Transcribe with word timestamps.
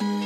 Lynn. 0.00 0.25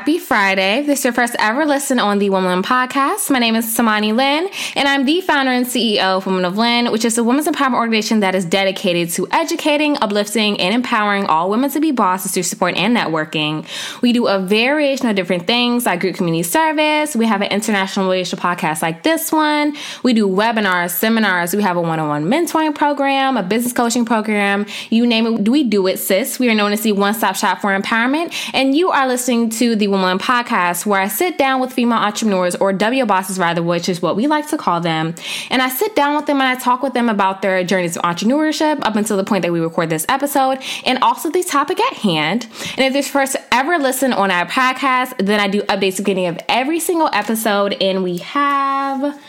Happy 0.00 0.18
Friday. 0.18 0.82
This 0.86 1.00
is 1.00 1.04
your 1.04 1.12
first 1.12 1.36
ever 1.38 1.66
listen 1.66 1.98
on 1.98 2.20
the 2.20 2.30
Woman 2.30 2.62
podcast. 2.62 3.30
My 3.30 3.38
name 3.38 3.54
is 3.54 3.66
Samani 3.66 4.16
Lynn, 4.16 4.48
and 4.74 4.88
I'm 4.88 5.04
the 5.04 5.20
founder 5.20 5.52
and 5.52 5.66
CEO 5.66 6.16
of 6.16 6.24
Women 6.24 6.46
of 6.46 6.56
Lynn, 6.56 6.90
which 6.90 7.04
is 7.04 7.18
a 7.18 7.22
women's 7.22 7.46
empowerment 7.46 7.74
organization 7.74 8.20
that 8.20 8.34
is 8.34 8.46
dedicated 8.46 9.10
to 9.10 9.28
educating, 9.30 9.98
uplifting, 9.98 10.58
and 10.58 10.72
empowering 10.74 11.26
all 11.26 11.50
women 11.50 11.68
to 11.72 11.80
be 11.80 11.90
bosses 11.90 12.32
through 12.32 12.44
support 12.44 12.76
and 12.76 12.96
networking. 12.96 13.66
We 14.00 14.14
do 14.14 14.26
a 14.26 14.38
variation 14.38 15.06
of 15.06 15.16
different 15.16 15.46
things 15.46 15.84
like 15.84 16.00
group 16.00 16.16
community 16.16 16.44
service. 16.44 17.14
We 17.14 17.26
have 17.26 17.42
an 17.42 17.48
international 17.48 18.06
relationship 18.06 18.42
podcast 18.42 18.80
like 18.80 19.02
this 19.02 19.30
one. 19.30 19.76
We 20.02 20.14
do 20.14 20.26
webinars, 20.26 20.92
seminars. 20.92 21.54
We 21.54 21.62
have 21.62 21.76
a 21.76 21.82
one 21.82 22.00
on 22.00 22.08
one 22.08 22.24
mentoring 22.24 22.74
program, 22.74 23.36
a 23.36 23.42
business 23.42 23.74
coaching 23.74 24.06
program. 24.06 24.64
You 24.88 25.06
name 25.06 25.26
it, 25.26 25.46
we 25.46 25.62
do 25.62 25.86
it, 25.88 25.98
sis. 25.98 26.38
We 26.38 26.48
are 26.48 26.54
known 26.54 26.72
as 26.72 26.80
the 26.80 26.92
one 26.92 27.12
stop 27.12 27.36
shop 27.36 27.60
for 27.60 27.78
empowerment, 27.78 28.32
and 28.54 28.74
you 28.74 28.88
are 28.88 29.06
listening 29.06 29.50
to 29.50 29.76
the 29.76 29.89
Woman 29.90 30.18
Podcast, 30.18 30.86
where 30.86 31.00
I 31.00 31.08
sit 31.08 31.38
down 31.38 31.60
with 31.60 31.72
female 31.72 31.98
entrepreneurs 31.98 32.54
or 32.56 32.72
W 32.72 33.04
bosses, 33.06 33.38
rather, 33.38 33.62
which 33.62 33.88
is 33.88 34.00
what 34.00 34.16
we 34.16 34.26
like 34.26 34.48
to 34.48 34.56
call 34.56 34.80
them. 34.80 35.14
And 35.50 35.60
I 35.60 35.68
sit 35.68 35.94
down 35.96 36.16
with 36.16 36.26
them 36.26 36.40
and 36.40 36.48
I 36.48 36.60
talk 36.60 36.82
with 36.82 36.94
them 36.94 37.08
about 37.08 37.42
their 37.42 37.62
journeys 37.64 37.96
of 37.96 38.02
entrepreneurship 38.02 38.80
up 38.82 38.96
until 38.96 39.16
the 39.16 39.24
point 39.24 39.42
that 39.42 39.52
we 39.52 39.60
record 39.60 39.90
this 39.90 40.06
episode 40.08 40.58
and 40.84 40.98
also 41.02 41.30
the 41.30 41.42
topic 41.42 41.80
at 41.80 41.94
hand. 41.94 42.46
And 42.76 42.86
if 42.86 42.92
this 42.92 43.08
first 43.08 43.36
ever 43.52 43.78
listen 43.78 44.12
on 44.12 44.30
our 44.30 44.46
podcast, 44.46 45.14
then 45.24 45.40
I 45.40 45.48
do 45.48 45.62
updates 45.62 45.96
beginning 45.96 46.26
of 46.26 46.38
every 46.48 46.80
single 46.80 47.10
episode. 47.12 47.74
And 47.80 48.02
we 48.02 48.18
have 48.18 49.20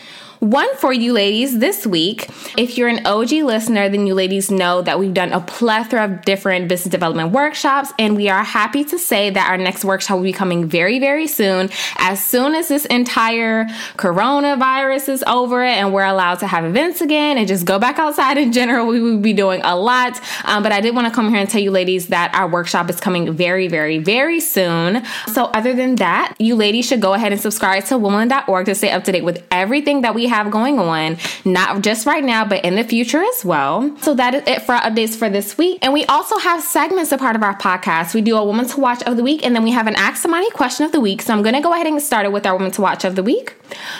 one 0.42 0.74
for 0.74 0.92
you 0.92 1.12
ladies 1.12 1.60
this 1.60 1.86
week. 1.86 2.28
If 2.58 2.76
you're 2.76 2.88
an 2.88 3.06
OG 3.06 3.30
listener, 3.30 3.88
then 3.88 4.08
you 4.08 4.14
ladies 4.14 4.50
know 4.50 4.82
that 4.82 4.98
we've 4.98 5.14
done 5.14 5.32
a 5.32 5.38
plethora 5.38 6.06
of 6.06 6.22
different 6.22 6.66
business 6.66 6.90
development 6.90 7.30
workshops, 7.30 7.92
and 7.96 8.16
we 8.16 8.28
are 8.28 8.42
happy 8.42 8.82
to 8.86 8.98
say 8.98 9.30
that 9.30 9.48
our 9.48 9.56
next 9.56 9.84
workshop 9.84 10.16
will 10.16 10.24
be 10.24 10.32
coming 10.32 10.66
very, 10.66 10.98
very 10.98 11.28
soon. 11.28 11.70
As 11.98 12.24
soon 12.24 12.56
as 12.56 12.66
this 12.66 12.86
entire 12.86 13.66
coronavirus 13.96 15.10
is 15.10 15.24
over 15.28 15.62
and 15.62 15.94
we're 15.94 16.04
allowed 16.04 16.40
to 16.40 16.48
have 16.48 16.64
events 16.64 17.00
again 17.00 17.38
and 17.38 17.46
just 17.46 17.64
go 17.64 17.78
back 17.78 18.00
outside 18.00 18.36
in 18.36 18.50
general, 18.50 18.88
we 18.88 19.00
will 19.00 19.18
be 19.18 19.32
doing 19.32 19.60
a 19.62 19.76
lot. 19.76 20.20
Um, 20.42 20.64
but 20.64 20.72
I 20.72 20.80
did 20.80 20.92
want 20.92 21.06
to 21.06 21.14
come 21.14 21.30
here 21.30 21.38
and 21.38 21.48
tell 21.48 21.62
you 21.62 21.70
ladies 21.70 22.08
that 22.08 22.34
our 22.34 22.48
workshop 22.48 22.90
is 22.90 22.98
coming 22.98 23.32
very, 23.32 23.68
very, 23.68 23.98
very 23.98 24.40
soon. 24.40 25.04
So, 25.28 25.44
other 25.44 25.72
than 25.72 25.94
that, 25.96 26.34
you 26.40 26.56
ladies 26.56 26.88
should 26.88 27.00
go 27.00 27.14
ahead 27.14 27.30
and 27.30 27.40
subscribe 27.40 27.84
to 27.84 27.96
woman.org 27.96 28.66
to 28.66 28.74
stay 28.74 28.90
up 28.90 29.04
to 29.04 29.12
date 29.12 29.22
with 29.22 29.46
everything 29.52 30.00
that 30.00 30.16
we 30.16 30.31
have 30.32 30.50
going 30.50 30.78
on, 30.78 31.18
not 31.44 31.82
just 31.82 32.06
right 32.06 32.24
now, 32.24 32.44
but 32.44 32.64
in 32.64 32.74
the 32.76 32.84
future 32.84 33.22
as 33.22 33.44
well. 33.44 33.94
So 33.98 34.14
that 34.14 34.34
is 34.34 34.42
it 34.46 34.62
for 34.62 34.74
our 34.74 34.82
updates 34.82 35.14
for 35.14 35.28
this 35.28 35.58
week. 35.58 35.78
And 35.82 35.92
we 35.92 36.04
also 36.06 36.38
have 36.38 36.62
segments 36.62 37.12
a 37.12 37.18
part 37.18 37.36
of 37.36 37.42
our 37.42 37.56
podcast. 37.56 38.14
We 38.14 38.22
do 38.22 38.36
a 38.36 38.44
woman 38.44 38.66
to 38.68 38.80
watch 38.80 39.02
of 39.04 39.16
the 39.16 39.22
week, 39.22 39.44
and 39.44 39.54
then 39.54 39.62
we 39.62 39.72
have 39.72 39.86
an 39.86 39.96
Ask 39.96 40.22
Somebody 40.22 40.50
question 40.50 40.86
of 40.86 40.92
the 40.92 41.00
week. 41.00 41.22
So 41.22 41.32
I'm 41.32 41.42
going 41.42 41.54
to 41.54 41.60
go 41.60 41.72
ahead 41.72 41.86
and 41.86 41.96
get 41.96 42.02
started 42.02 42.30
with 42.30 42.46
our 42.46 42.54
woman 42.54 42.70
to 42.72 42.80
watch 42.80 43.04
of 43.04 43.14
the 43.14 43.22
week. 43.22 43.54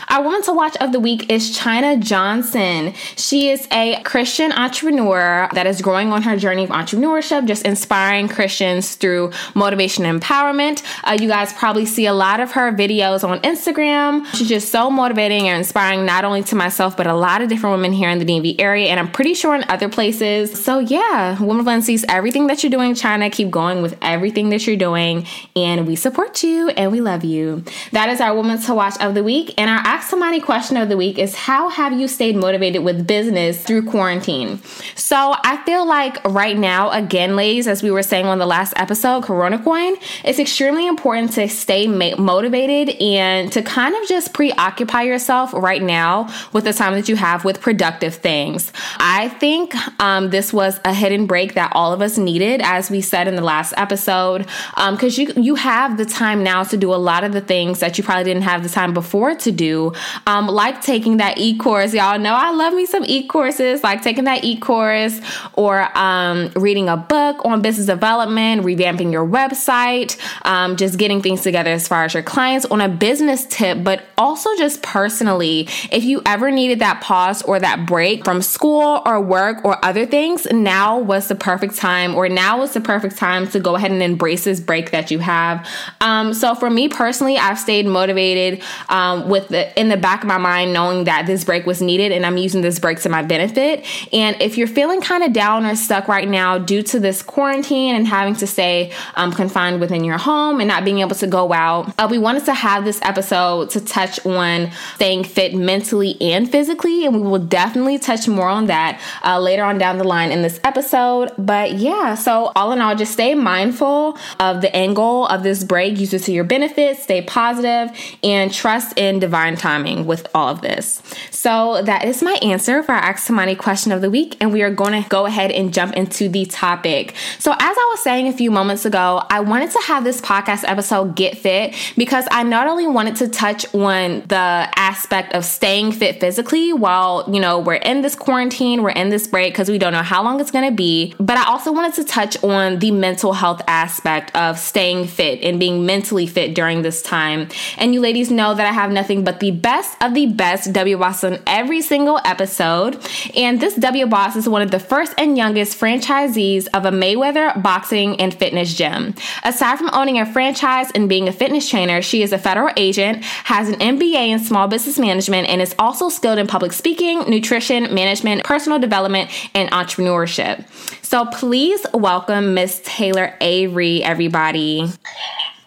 Our 0.08 0.22
woman 0.22 0.42
to 0.42 0.53
watch 0.53 0.77
of 0.77 0.92
the 0.92 1.00
week 1.00 1.30
is 1.30 1.56
China 1.56 1.97
Johnson. 1.97 2.92
She 3.16 3.48
is 3.50 3.66
a 3.72 4.03
Christian 4.03 4.53
entrepreneur 4.53 5.48
that 5.55 5.66
is 5.66 5.81
growing 5.81 6.12
on 6.12 6.22
her 6.22 6.37
journey 6.37 6.65
of 6.65 6.71
entrepreneurship, 6.71 7.47
just 7.47 7.65
inspiring 7.65 8.28
Christians 8.28 8.94
through 8.97 9.32
motivation 9.54 10.04
and 10.04 10.21
empowerment. 10.21 10.82
Uh, 11.04 11.16
you 11.21 11.28
guys 11.28 11.53
probably 11.53 11.87
see 11.87 12.06
a 12.06 12.15
lot 12.15 12.41
of 12.41 12.53
her 12.53 12.72
videos 12.72 13.26
on 13.26 13.41
Instagram. 13.41 14.26
She's 14.34 14.48
just 14.48 14.71
so 14.71 14.91
motivating 14.91 15.48
and 15.48 15.59
inspiring, 15.59 16.04
not 16.04 16.22
only 16.25 16.43
to 16.44 16.56
myself, 16.56 16.97
but 16.97 17.06
a 17.06 17.15
lot 17.15 17.43
of 17.43 17.49
different 17.49 17.77
women 17.77 17.93
here 17.93 18.09
in 18.09 18.19
the 18.19 18.25
DMV 18.25 18.60
area, 18.60 18.88
and 18.88 18.99
I'm 18.99 19.10
pretty 19.10 19.34
sure 19.34 19.55
in 19.55 19.65
other 19.69 19.88
places. 19.88 20.62
So, 20.62 20.78
yeah, 20.78 21.41
Woman 21.41 21.60
of 21.60 21.66
Lynn 21.66 21.83
sees 21.83 22.05
everything 22.09 22.47
that 22.49 22.62
you're 22.62 22.71
doing, 22.71 22.94
China. 22.94 23.31
Keep 23.31 23.50
going 23.50 23.83
with 23.83 23.97
everything 24.03 24.50
that 24.50 24.66
you're 24.66 24.77
doing, 24.77 25.27
and 25.56 25.87
we 25.87 25.97
support 25.97 26.43
you 26.43 26.69
and 26.71 26.93
we 26.93 27.00
love 27.00 27.25
you. 27.25 27.65
That 27.93 28.09
is 28.09 28.21
our 28.21 28.34
Woman 28.34 28.60
to 28.62 28.75
Watch 28.75 29.00
of 29.00 29.15
the 29.15 29.25
week. 29.25 29.55
And 29.59 29.71
our 29.71 29.78
Ask 29.78 30.09
Somebody 30.09 30.41
question 30.41 30.77
of 30.77 30.88
the 30.88 30.97
week 30.97 31.19
is 31.19 31.34
How 31.34 31.69
have 31.69 31.93
you 31.99 32.09
stayed 32.09 32.37
motivated 32.37 32.84
with 32.84 33.06
business 33.06 33.62
through 33.62 33.91
quarantine? 33.91 34.60
So 34.94 35.34
I 35.44 35.62
feel 35.65 35.87
like 35.87 36.22
right 36.25 36.56
now, 36.56 36.91
again, 36.91 37.37
ladies, 37.37 37.66
as 37.66 37.83
we 37.83 37.91
were 37.91 38.03
saying 38.03 38.27
on 38.27 38.39
the 38.39 38.47
last 38.47 38.72
episode, 38.77 39.25
Corona 39.25 39.62
Coin, 39.62 39.94
it's 40.25 40.39
extremely 40.39 40.87
important 40.87 41.33
to 41.33 41.49
stay 41.49 41.87
ma- 41.87 42.16
motivated 42.16 42.91
and 43.00 43.50
to 43.53 43.62
kind 43.62 43.94
of 43.94 44.09
just 44.09 44.34
preoccupy 44.34 45.03
yourself 45.03 45.53
right 45.53 45.83
now 45.83 46.12
with 46.53 46.65
the 46.65 46.73
time 46.73 46.95
that 46.95 47.09
you 47.09 47.17
have 47.17 47.45
with 47.45 47.61
productive 47.61 48.15
things. 48.15 48.73
I 48.99 49.28
think 49.28 49.75
um, 50.00 50.31
this 50.31 50.53
was 50.53 50.81
a 50.84 50.95
hidden 50.95 51.27
break 51.27 51.55
that 51.55 51.73
all 51.75 51.93
of 51.93 52.00
us 52.00 52.19
needed, 52.19 52.61
as 52.62 52.91
we 52.91 53.00
said 53.00 53.28
in 53.28 53.37
the 53.37 53.43
last 53.43 53.75
episode, 53.77 54.47
because 54.75 55.19
um, 55.19 55.25
you 55.25 55.33
you 55.37 55.55
have 55.56 55.97
the 55.97 56.05
time 56.05 56.43
now 56.43 56.62
to 56.65 56.77
do 56.77 56.93
a 56.95 57.01
lot 57.11 57.25
of 57.25 57.33
the 57.33 57.41
things 57.41 57.81
that 57.81 57.99
you 57.99 58.05
probably 58.05 58.25
didn't 58.25 58.43
have 58.43 58.62
the 58.62 58.69
time 58.69 58.93
before 58.95 59.34
to 59.34 59.51
do, 59.53 59.93
um, 60.27 60.47
like 60.47 60.83
taking 60.83 61.19
that 61.19 61.39
e 61.39 61.56
course. 61.56 61.95
Y'all 61.95 62.19
know 62.19 62.34
I 62.34 62.51
love 62.51 62.75
me 62.75 62.87
some 62.87 63.05
e 63.06 63.27
courses, 63.27 63.83
like 63.83 64.03
taking 64.03 64.25
that 64.25 64.45
e 64.45 64.56
course 64.56 65.21
or 65.55 65.75
um, 65.97 66.51
reading 66.56 66.89
a 66.89 66.97
book 66.97 67.45
on 67.45 67.62
business 67.62 67.87
development, 67.87 68.62
revamping 68.62 69.12
your 69.12 69.27
website, 69.27 70.19
um, 70.45 70.77
just 70.77 70.99
getting 70.99 71.22
things 71.22 71.43
together 71.43 71.71
as 71.71 71.87
far 71.89 72.05
as 72.05 72.15
your 72.15 72.22
clients 72.22 72.67
on 72.67 72.81
a 72.81 72.89
business 72.89 73.47
tip, 73.47 73.83
but 73.83 74.05
also 74.19 74.49
just 74.56 74.83
personally. 74.83 75.69
If 75.91 76.02
you 76.05 76.23
ever 76.27 76.51
needed 76.51 76.79
that 76.81 77.01
pause 77.01 77.43
or 77.43 77.61
that 77.61 77.87
break 77.87 78.25
from 78.25 78.43
school 78.43 79.03
or 79.07 79.21
work 79.21 79.65
or 79.65 79.83
other 79.85 80.07
things, 80.07 80.47
now 80.51 80.99
was 80.99 81.29
the 81.29 81.35
perfect 81.35 81.77
time, 81.77 82.15
or 82.15 82.29
now 82.29 82.59
was 82.59 82.73
the 82.73 82.81
perfect 82.81 83.17
time 83.17 83.47
to 83.49 83.61
go 83.61 83.77
ahead 83.77 83.91
and 83.91 84.03
embrace 84.03 84.45
this 84.45 84.61
break 84.61 84.91
that 84.91 85.11
you 85.11 85.19
have. 85.19 85.69
Um, 86.01 86.35
so 86.35 86.55
for 86.55 86.71
me 86.71 86.89
personally, 86.89 87.39
I've 87.39 87.59
stayed 87.59 87.87
motivated 87.87 88.63
um, 88.89 89.29
with 89.29 89.49
the 89.49 89.79
in 89.79 89.89
the 89.89 89.97
back 89.97 90.23
of 90.23 90.29
my 90.29 90.39
mind, 90.39 90.73
knowing 90.73 91.05
that 91.05 91.27
this 91.27 91.45
break 91.45 91.67
was 91.67 91.83
needed, 91.83 92.13
and 92.13 92.25
I'm 92.25 92.37
using 92.37 92.63
this 92.63 92.79
break 92.79 93.01
to 93.01 93.09
my 93.09 93.23
benefit. 93.23 93.84
And 94.13 94.41
if 94.41 94.57
you're 94.57 94.67
feeling 94.69 95.01
kind 95.01 95.23
of 95.23 95.33
down 95.33 95.67
or 95.67 95.77
stuck 95.77 96.09
right 96.09 96.29
now 96.29 96.59
due 96.59 96.83
to 96.84 97.01
this 97.01 97.23
quarantine 97.23 97.95
and 97.95 98.07
having 98.07 98.34
to 98.37 98.47
stay 98.47 98.93
um, 99.15 99.33
confined 99.33 99.81
within 99.81 100.05
your 100.05 100.19
home 100.19 100.61
and 100.61 100.69
not 100.69 100.84
being 100.84 101.01
able 101.01 101.17
to 101.17 101.27
go 101.27 101.53
out, 101.53 101.93
uh, 101.99 102.09
we 102.11 102.19
wanted 102.19 102.45
to 102.45 102.55
have 102.55 102.84
this 102.84 103.01
episode 103.03 103.71
to 103.71 103.81
touch 103.81 104.25
on 104.27 104.71
staying 104.95 105.25
fit 105.25 105.55
mentally 105.55 105.81
and 106.20 106.50
physically, 106.50 107.04
and 107.06 107.15
we 107.15 107.22
will 107.22 107.38
definitely 107.38 107.98
touch 107.98 108.28
more 108.28 108.48
on 108.48 108.66
that 108.66 109.00
uh, 109.25 109.38
later 109.38 109.65
on 109.65 109.78
down 109.78 109.98
the 109.98 110.04
line 110.04 110.31
in 110.31 110.43
this 110.43 110.60
episode. 110.65 111.32
But 111.38 111.72
yeah, 111.72 112.15
so 112.15 112.53
all 112.54 112.72
in 112.72 112.81
all, 112.81 112.94
just 112.94 113.12
stay 113.12 113.34
mindful 113.34 114.16
of 114.38 114.60
the 114.60 114.75
angle 114.75 115.26
of 115.26 115.42
this 115.42 115.65
break, 115.65 115.98
use 115.98 116.12
it 116.15 116.21
to 116.21 116.32
your 116.32 116.44
benefit, 116.44 116.98
stay 116.98 117.22
positive, 117.22 117.97
and 118.22 118.53
trust 118.53 118.98
in 118.98 119.19
divine 119.19 119.56
timing 119.56 120.06
with 120.06 120.26
all 120.34 120.48
of 120.48 120.60
this. 120.60 121.03
So 121.31 121.82
that 121.82 122.04
is 122.04 122.22
my 122.22 122.38
answer 122.42 122.82
for 122.82 122.92
our 122.92 122.98
Ask 122.98 123.26
Somebody 123.26 123.54
question 123.54 123.92
of 123.92 124.00
the 124.00 124.10
week, 124.10 124.37
and 124.41 124.53
we 124.53 124.62
are 124.62 124.71
going 124.71 125.03
to 125.03 125.09
go 125.09 125.26
ahead 125.26 125.50
and 125.50 125.72
jump 125.72 125.94
into 125.94 126.28
the 126.28 126.47
topic. 126.47 127.15
So, 127.38 127.53
as 127.53 127.59
I 127.60 127.88
was 127.91 128.00
saying 128.00 128.28
a 128.28 128.32
few 128.32 128.50
moments 128.50 128.84
ago, 128.84 129.22
I 129.28 129.41
wanted 129.41 129.71
to 129.72 129.81
have 129.87 130.04
this 130.04 130.21
podcast 130.21 130.65
episode 130.65 131.16
get 131.16 131.38
fit 131.38 131.75
because 131.97 132.26
I 132.31 132.42
not 132.42 132.66
only 132.66 132.87
wanted 132.87 133.16
to 133.16 133.28
touch 133.28 133.72
on 133.74 134.21
the 134.28 134.68
aspect 134.77 135.34
of 135.34 135.45
staying 135.72 135.91
fit 135.91 136.21
physically 136.21 136.71
while, 136.71 137.27
you 137.33 137.41
know, 137.41 137.59
we're 137.59 137.72
in 137.72 138.03
this 138.03 138.15
quarantine, 138.15 138.83
we're 138.83 138.91
in 138.91 139.09
this 139.09 139.27
break 139.27 139.54
because 139.54 139.71
we 139.71 139.78
don't 139.78 139.95
know 139.95 140.03
how 140.03 140.22
long 140.22 140.39
it's 140.39 140.51
going 140.51 140.69
to 140.69 140.77
be. 140.77 141.15
But 141.19 141.39
I 141.39 141.47
also 141.47 141.72
wanted 141.72 141.95
to 141.95 142.04
touch 142.04 142.36
on 142.45 142.78
the 142.78 142.91
mental 142.91 143.33
health 143.33 143.63
aspect 143.66 144.36
of 144.36 144.59
staying 144.59 145.07
fit 145.07 145.41
and 145.41 145.59
being 145.59 145.86
mentally 145.86 146.27
fit 146.27 146.54
during 146.54 146.83
this 146.83 147.01
time. 147.01 147.48
And 147.78 147.95
you 147.95 148.03
ladies 148.03 148.30
know 148.30 148.54
that 148.54 148.66
I 148.66 148.72
have 148.72 148.92
nothing 148.92 149.24
but 149.24 149.41
the 149.41 149.51
best 149.51 149.97
of 150.03 150.13
the 150.13 150.27
best 150.27 150.74
W 150.74 150.98
Boss 150.98 151.24
on 151.24 151.39
every 151.47 151.80
single 151.80 152.21
episode. 152.22 153.01
And 153.34 153.59
this 153.59 153.74
W 153.77 154.07
Boss 154.07 154.36
is 154.36 154.47
one 154.47 154.60
of 154.60 154.72
the 154.72 154.78
first 154.78 155.15
and 155.16 155.39
youngest 155.39 155.80
franchisees 155.80 156.69
of 156.74 156.84
a 156.84 156.91
Mayweather 156.91 157.63
boxing 157.63 158.21
and 158.21 158.34
fitness 158.34 158.74
gym. 158.74 159.15
Aside 159.42 159.78
from 159.78 159.89
owning 159.95 160.19
a 160.19 160.30
franchise 160.30 160.91
and 160.95 161.09
being 161.09 161.28
a 161.28 161.33
fitness 161.33 161.66
trainer, 161.66 162.03
she 162.03 162.22
is 162.22 162.34
a 162.34 162.39
federal 162.39 162.74
agent, 162.77 163.24
has 163.24 163.71
an 163.71 163.77
MBA 163.77 164.28
in 164.28 164.39
small 164.39 164.69
business 164.69 164.98
management, 164.98 165.48
and 165.48 165.61
is 165.62 165.74
also 165.78 166.09
skilled 166.09 166.38
in 166.38 166.47
public 166.47 166.72
speaking, 166.72 167.20
nutrition, 167.30 167.94
management, 167.94 168.44
personal 168.44 168.78
development, 168.78 169.30
and 169.54 169.70
entrepreneurship. 169.70 170.66
So 171.03 171.24
please 171.26 171.86
welcome 171.94 172.54
Miss 172.54 172.82
Taylor 172.84 173.34
Avery, 173.41 174.03
everybody. 174.03 174.88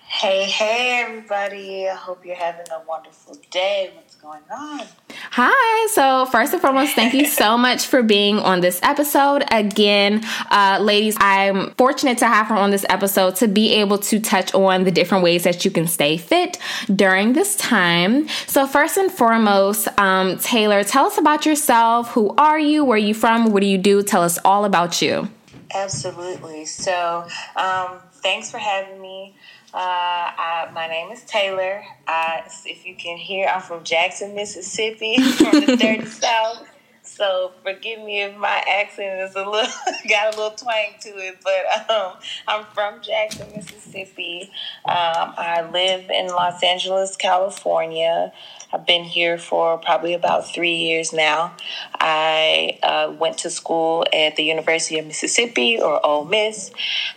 Hey, 0.07 0.45
hey, 0.45 1.03
everybody. 1.06 1.89
I 1.89 1.95
hope 1.95 2.25
you're 2.25 2.36
having 2.36 2.65
a 2.71 2.88
wonderful 2.88 3.38
day. 3.51 3.92
Going 4.25 4.42
on? 4.51 4.88
Hi. 5.33 5.88
So, 5.92 6.25
first 6.25 6.51
and 6.51 6.60
foremost, 6.60 6.95
thank 6.95 7.13
you 7.13 7.27
so 7.27 7.57
much 7.60 7.86
for 7.86 8.01
being 8.01 8.39
on 8.39 8.60
this 8.60 8.80
episode. 8.81 9.44
Again, 9.51 10.24
uh, 10.50 10.80
ladies, 10.81 11.16
I'm 11.19 11.75
fortunate 11.75 12.18
to 12.19 12.25
have 12.25 12.48
her 12.48 12.56
on 12.56 12.72
this 12.72 12.88
episode 12.89 13.36
to 13.36 13.48
be 13.48 13.74
able 13.75 14.00
to 14.00 14.19
touch 14.19 14.51
on 14.56 14.83
the 14.83 14.89
different 14.89 15.24
ways 15.24 15.44
that 15.44 15.63
you 15.63 15.69
can 15.69 15.86
stay 15.86 16.18
fit 16.18 16.57
during 16.95 17.33
this 17.33 17.56
time. 17.57 18.27
So, 18.48 18.66
first 18.66 18.98
and 18.98 19.12
foremost, 19.12 19.88
um, 20.00 20.39
Taylor, 20.39 20.83
tell 20.83 21.06
us 21.06 21.19
about 21.19 21.45
yourself. 21.45 22.10
Who 22.13 22.33
are 22.36 22.60
you? 22.60 22.83
Where 22.83 22.95
are 22.95 22.98
you 22.98 23.13
from? 23.13 23.51
What 23.51 23.60
do 23.60 23.68
you 23.68 23.78
do? 23.78 24.01
Tell 24.01 24.24
us 24.24 24.39
all 24.44 24.66
about 24.66 25.04
you. 25.04 25.30
Absolutely. 25.74 26.66
So, 26.66 27.28
um, 27.56 28.00
thanks 28.14 28.52
for 28.52 28.58
having 28.58 29.02
me. 29.02 29.36
Uh, 29.74 29.78
I, 29.78 30.70
my 30.74 30.88
name 30.88 31.12
is 31.12 31.24
Taylor. 31.24 31.84
I, 32.08 32.44
if 32.66 32.86
you 32.86 32.96
can 32.96 33.18
hear, 33.18 33.48
I'm 33.48 33.62
from 33.62 33.84
Jackson, 33.84 34.34
Mississippi, 34.36 35.18
from 35.38 35.66
the 35.66 35.76
dirty 35.76 36.06
South. 36.06 36.66
So 37.04 37.52
forgive 37.64 38.00
me 38.00 38.24
if 38.24 38.36
my 38.36 38.64
accent 38.68 39.22
is 39.22 39.36
a 39.36 39.48
little 39.48 39.72
got 40.10 40.34
a 40.34 40.38
little 40.38 40.58
twang 40.58 40.96
to 41.02 41.10
it, 41.10 41.38
but 41.44 41.90
um, 41.90 42.14
I'm 42.48 42.66
from 42.74 43.02
Jackson, 43.02 43.48
Mississippi. 43.56 44.50
Um, 44.86 45.34
I 45.38 45.70
live 45.72 46.10
in 46.10 46.28
Los 46.28 46.64
Angeles, 46.64 47.16
California. 47.16 48.34
I've 48.75 48.86
been 48.86 49.06
here 49.06 49.38
for 49.38 49.77
probably 49.77 50.16
about 50.16 50.51
three 50.51 50.75
years 50.75 51.13
now. 51.13 51.54
I 51.94 52.77
uh, 52.83 53.13
went 53.18 53.38
to 53.39 53.50
school 53.50 54.06
at 54.12 54.36
the 54.36 54.44
University 54.44 55.00
of 55.00 55.06
Mississippi, 55.07 55.80
or 55.80 56.06
Ole 56.06 56.25
Miss. 56.25 56.72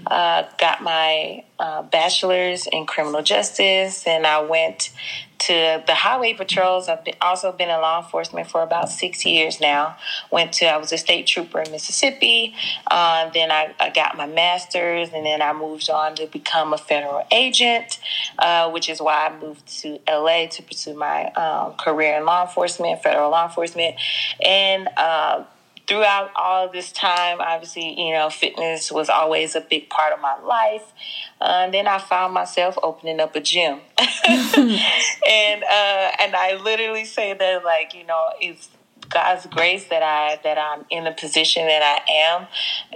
Uh, 0.06 0.44
got 0.60 0.84
my 0.84 1.42
uh, 1.58 1.82
bachelor's 1.82 2.68
in 2.68 2.86
criminal 2.86 3.22
justice, 3.22 4.06
and 4.06 4.24
I 4.24 4.40
went 4.42 4.90
to 5.38 5.82
the 5.86 5.94
highway 5.94 6.34
patrols. 6.34 6.88
I've 6.88 7.04
been, 7.04 7.14
also 7.20 7.52
been 7.52 7.70
in 7.70 7.80
law 7.80 8.02
enforcement 8.02 8.50
for 8.50 8.62
about 8.62 8.88
six 8.90 9.24
years 9.24 9.60
now. 9.60 9.96
Went 10.30 10.52
to 10.54 10.66
I 10.66 10.76
was 10.76 10.92
a 10.92 10.98
state 10.98 11.26
trooper 11.26 11.60
in 11.60 11.70
Mississippi. 11.70 12.54
Uh, 12.90 13.30
then 13.30 13.50
I, 13.50 13.74
I, 13.78 13.90
got 13.90 14.16
my 14.16 14.26
master's, 14.26 15.10
and 15.12 15.24
then 15.24 15.40
I 15.40 15.52
moved 15.52 15.88
on 15.90 16.16
to 16.16 16.26
become 16.26 16.72
a 16.72 16.78
federal 16.78 17.24
agent, 17.32 17.98
uh, 18.38 18.70
which 18.70 18.88
is 18.88 19.00
why 19.00 19.28
I 19.28 19.38
moved 19.38 19.66
to 19.82 20.00
LA 20.08 20.46
to 20.46 20.62
pursue 20.62 20.94
my 20.94 21.26
um, 21.32 21.74
career 21.74 22.16
in 22.16 22.24
law 22.24 22.42
enforcement, 22.46 23.02
federal 23.02 23.30
law 23.30 23.46
enforcement, 23.46 23.96
and. 24.44 24.88
Uh, 24.96 25.44
throughout 25.88 26.30
all 26.36 26.66
of 26.66 26.72
this 26.72 26.92
time, 26.92 27.38
obviously, 27.40 27.98
you 27.98 28.12
know, 28.12 28.28
fitness 28.28 28.92
was 28.92 29.08
always 29.08 29.56
a 29.56 29.60
big 29.60 29.88
part 29.88 30.12
of 30.12 30.20
my 30.20 30.38
life. 30.40 30.92
Uh, 31.40 31.62
and 31.64 31.74
then 31.74 31.88
I 31.88 31.98
found 31.98 32.34
myself 32.34 32.78
opening 32.82 33.20
up 33.20 33.34
a 33.34 33.40
gym, 33.40 33.80
and 33.98 35.64
uh, 35.64 36.10
and 36.20 36.36
I 36.36 36.58
literally 36.62 37.04
say 37.04 37.32
that 37.32 37.64
like 37.64 37.94
you 37.94 38.04
know 38.04 38.26
it's 38.40 38.68
God's 39.08 39.46
grace 39.46 39.86
that 39.86 40.02
I 40.02 40.38
that 40.44 40.58
I'm 40.58 40.84
in 40.90 41.04
the 41.04 41.12
position 41.12 41.66
that 41.66 41.82
I 41.82 42.12
am, 42.12 42.46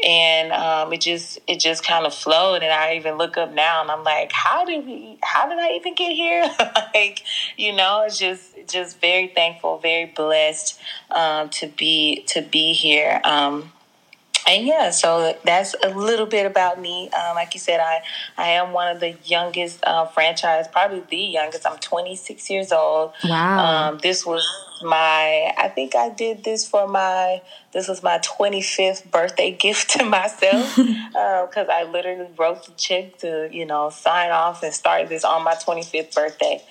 and 0.05 0.53
um, 0.53 0.93
it 0.93 1.01
just 1.01 1.39
it 1.47 1.59
just 1.59 1.85
kind 1.85 2.07
of 2.07 2.15
flowed. 2.15 2.63
And 2.63 2.73
I 2.73 2.97
even 2.97 3.17
look 3.17 3.37
up 3.37 3.53
now, 3.53 3.83
and 3.83 3.91
I'm 3.91 4.05
like, 4.05 4.33
how 4.33 4.65
did 4.65 4.85
we? 4.85 5.19
How 5.23 5.49
did 5.49 5.59
I 5.59 5.73
even 5.73 5.95
get 5.95 6.13
here? 6.13 6.51
like, 6.95 7.23
you 7.57 7.73
know, 7.75 8.05
it's 8.07 8.19
just 8.19 8.55
just 8.69 9.01
very 9.01 9.29
thankful, 9.29 9.79
very 9.79 10.07
blessed 10.07 10.81
um, 11.11 11.49
to 11.51 11.67
be 11.67 12.25
to 12.29 12.43
be 12.43 12.73
here. 12.73 13.21
Um, 13.25 13.73
and 14.47 14.67
yeah, 14.67 14.91
so 14.91 15.37
that's 15.45 15.75
a 15.83 15.91
little 15.91 16.27
bit 16.27 16.47
about 16.47 16.81
me. 16.81 17.09
Um, 17.11 17.37
like 17.37 17.55
you 17.55 17.61
said, 17.61 17.81
I 17.81 18.03
I 18.37 18.49
am 18.49 18.73
one 18.73 18.89
of 18.89 19.01
the 19.01 19.17
youngest 19.25 19.83
uh, 19.85 20.07
franchise, 20.07 20.67
probably 20.69 21.03
the 21.09 21.17
youngest. 21.17 21.67
I'm 21.67 21.79
26 21.79 22.51
years 22.51 22.73
old. 22.73 23.13
Wow. 23.25 23.91
Um, 23.93 23.99
this 24.03 24.27
was 24.27 24.45
my. 24.83 25.53
I 25.57 25.69
think 25.69 25.95
I 25.95 26.11
did 26.11 26.45
this 26.45 26.67
for 26.67 26.87
my. 26.87 27.43
This 27.73 27.89
was 27.89 28.03
my 28.03 28.19
25th 28.19 29.11
birthday 29.11 29.51
gift 29.59 29.91
to 29.91 30.05
myself 30.05 30.77
because 30.77 31.13
uh, 31.69 31.73
I 31.73 31.85
literally 31.85 32.29
wrote 32.39 32.67
the 32.67 32.73
check 32.73 33.19
to 33.19 33.49
you 33.53 33.67
know 33.67 33.91
sign 33.91 34.31
off 34.31 34.63
and 34.63 34.73
start 34.73 35.09
this 35.09 35.25
on 35.25 35.45
my 35.45 35.55
25th 35.55 36.15
birthday. 36.15 36.63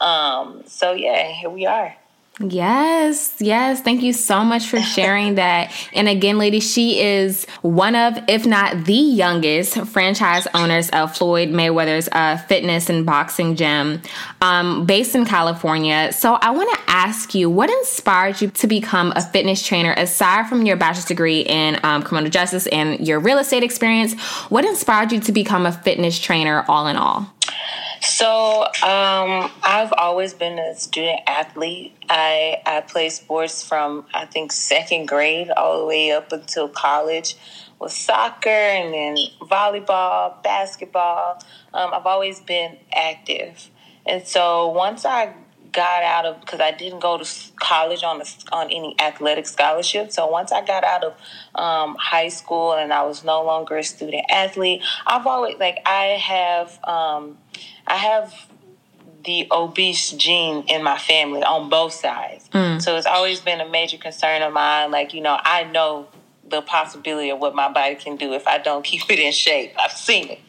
Um, 0.00 0.62
so 0.66 0.92
yeah, 0.92 1.30
here 1.32 1.50
we 1.50 1.66
are. 1.66 1.96
Yes, 2.38 3.36
yes. 3.38 3.80
Thank 3.80 4.02
you 4.02 4.12
so 4.12 4.44
much 4.44 4.66
for 4.66 4.80
sharing 4.80 5.34
that. 5.36 5.72
And 5.94 6.06
again, 6.06 6.36
ladies, 6.36 6.70
she 6.70 7.00
is 7.00 7.46
one 7.62 7.94
of, 7.94 8.18
if 8.28 8.44
not 8.44 8.84
the 8.84 8.92
youngest 8.92 9.78
franchise 9.86 10.46
owners 10.52 10.90
of 10.90 11.16
Floyd 11.16 11.48
Mayweather's 11.48 12.08
uh, 12.12 12.36
fitness 12.36 12.90
and 12.90 13.06
boxing 13.06 13.56
gym 13.56 14.02
um, 14.42 14.84
based 14.84 15.14
in 15.14 15.24
California. 15.24 16.12
So 16.12 16.34
I 16.34 16.50
want 16.50 16.70
to 16.74 16.85
ask 16.96 17.34
you, 17.34 17.50
what 17.50 17.68
inspired 17.68 18.40
you 18.40 18.48
to 18.48 18.66
become 18.66 19.12
a 19.16 19.20
fitness 19.20 19.64
trainer 19.64 19.92
aside 19.98 20.48
from 20.48 20.64
your 20.64 20.76
bachelor's 20.76 21.04
degree 21.04 21.40
in 21.40 21.78
um, 21.82 22.02
criminal 22.02 22.30
justice 22.30 22.66
and 22.68 23.06
your 23.06 23.20
real 23.20 23.36
estate 23.36 23.62
experience? 23.62 24.18
What 24.48 24.64
inspired 24.64 25.12
you 25.12 25.20
to 25.20 25.32
become 25.32 25.66
a 25.66 25.72
fitness 25.72 26.18
trainer 26.18 26.64
all 26.68 26.86
in 26.86 26.96
all? 26.96 27.30
So 28.00 28.62
um, 28.82 29.50
I've 29.62 29.92
always 29.98 30.32
been 30.32 30.58
a 30.58 30.74
student 30.74 31.20
athlete. 31.26 31.92
I 32.08 32.62
I 32.64 32.80
play 32.80 33.10
sports 33.10 33.62
from 33.62 34.06
I 34.14 34.24
think 34.24 34.50
second 34.52 35.06
grade 35.06 35.50
all 35.50 35.80
the 35.80 35.86
way 35.86 36.12
up 36.12 36.32
until 36.32 36.68
college 36.68 37.36
with 37.78 37.92
soccer 37.92 38.48
and 38.48 38.94
then 38.94 39.16
volleyball, 39.42 40.42
basketball. 40.42 41.42
Um, 41.74 41.92
I've 41.92 42.06
always 42.06 42.40
been 42.40 42.78
active, 42.94 43.70
and 44.06 44.26
so 44.26 44.68
once 44.68 45.04
I 45.04 45.34
got 45.76 46.02
out 46.02 46.24
of 46.24 46.40
because 46.40 46.58
I 46.58 46.72
didn't 46.72 47.00
go 47.00 47.18
to 47.18 47.24
college 47.60 48.02
on 48.02 48.22
a, 48.22 48.24
on 48.50 48.70
any 48.70 48.96
athletic 48.98 49.46
scholarship. 49.46 50.10
So 50.10 50.26
once 50.26 50.50
I 50.50 50.64
got 50.64 50.82
out 50.82 51.04
of 51.04 51.12
um, 51.54 51.96
high 52.00 52.28
school 52.28 52.72
and 52.72 52.92
I 52.92 53.04
was 53.04 53.22
no 53.22 53.44
longer 53.44 53.76
a 53.76 53.84
student 53.84 54.24
athlete, 54.30 54.82
I've 55.06 55.26
always 55.26 55.58
like 55.58 55.78
I 55.84 56.18
have 56.34 56.82
um, 56.84 57.36
I 57.86 57.96
have 57.96 58.34
the 59.24 59.46
obese 59.50 60.12
gene 60.12 60.64
in 60.68 60.82
my 60.82 60.98
family 60.98 61.42
on 61.42 61.68
both 61.68 61.92
sides. 61.92 62.48
Mm. 62.48 62.80
So 62.80 62.96
it's 62.96 63.06
always 63.06 63.40
been 63.40 63.60
a 63.60 63.68
major 63.68 63.98
concern 63.98 64.42
of 64.42 64.52
mine. 64.52 64.90
Like 64.90 65.12
you 65.12 65.20
know, 65.20 65.38
I 65.38 65.64
know 65.64 66.08
the 66.48 66.62
possibility 66.62 67.30
of 67.30 67.38
what 67.38 67.54
my 67.54 67.70
body 67.70 67.96
can 67.96 68.16
do 68.16 68.32
if 68.32 68.46
I 68.48 68.58
don't 68.58 68.84
keep 68.90 69.10
it 69.10 69.18
in 69.18 69.32
shape. 69.32 69.74
I've 69.78 69.92
seen 69.92 70.30
it 70.30 70.40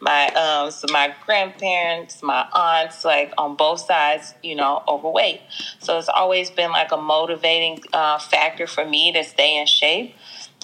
my 0.00 0.26
um 0.28 0.70
so 0.70 0.86
my 0.92 1.14
grandparents, 1.24 2.22
my 2.22 2.46
aunts, 2.52 3.04
like 3.04 3.32
on 3.38 3.56
both 3.56 3.80
sides, 3.80 4.34
you 4.42 4.54
know, 4.54 4.82
overweight. 4.88 5.40
So 5.80 5.98
it's 5.98 6.08
always 6.08 6.50
been 6.50 6.70
like 6.70 6.92
a 6.92 6.96
motivating 6.96 7.80
uh, 7.92 8.18
factor 8.18 8.66
for 8.66 8.84
me 8.84 9.12
to 9.12 9.24
stay 9.24 9.58
in 9.58 9.66
shape. 9.66 10.14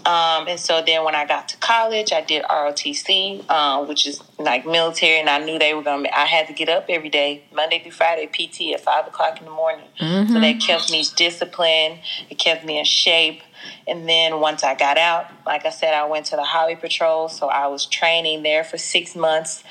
Um, 0.07 0.49
and 0.49 0.59
so 0.59 0.83
then 0.85 1.05
when 1.05 1.15
I 1.15 1.27
got 1.27 1.49
to 1.51 1.57
college, 1.59 2.13
I 2.13 2.23
did 2.23 2.43
ROTC, 2.45 3.45
uh, 3.49 3.85
which 3.85 4.07
is 4.07 4.23
like 4.39 4.65
military, 4.65 5.21
and 5.21 5.29
I 5.29 5.39
knew 5.45 5.59
they 5.59 5.75
were 5.75 5.83
going 5.83 6.05
to, 6.05 6.19
I 6.19 6.25
had 6.25 6.47
to 6.47 6.55
get 6.55 6.69
up 6.69 6.87
every 6.89 7.11
day, 7.11 7.45
Monday 7.55 7.81
through 7.83 7.93
Friday, 7.93 8.27
PT 8.27 8.73
at 8.73 8.81
five 8.81 9.07
o'clock 9.07 9.39
in 9.39 9.45
the 9.45 9.51
morning. 9.51 9.87
Mm-hmm. 10.01 10.33
So 10.33 10.41
that 10.41 10.61
kept 10.61 10.91
me 10.91 11.05
disciplined, 11.17 11.99
it 12.31 12.39
kept 12.39 12.65
me 12.65 12.79
in 12.79 12.85
shape. 12.85 13.43
And 13.87 14.09
then 14.09 14.41
once 14.41 14.63
I 14.63 14.75
got 14.75 14.99
out, 14.99 15.27
like 15.47 15.67
I 15.67 15.71
said, 15.71 15.95
I 15.95 16.07
went 16.07 16.27
to 16.27 16.37
the 16.37 16.45
Highway 16.45 16.77
Patrol. 16.77 17.29
So 17.29 17.49
I 17.49 17.67
was 17.69 17.87
training 17.87 18.43
there 18.43 18.65
for 18.65 18.79
six 18.79 19.15
months. 19.17 19.65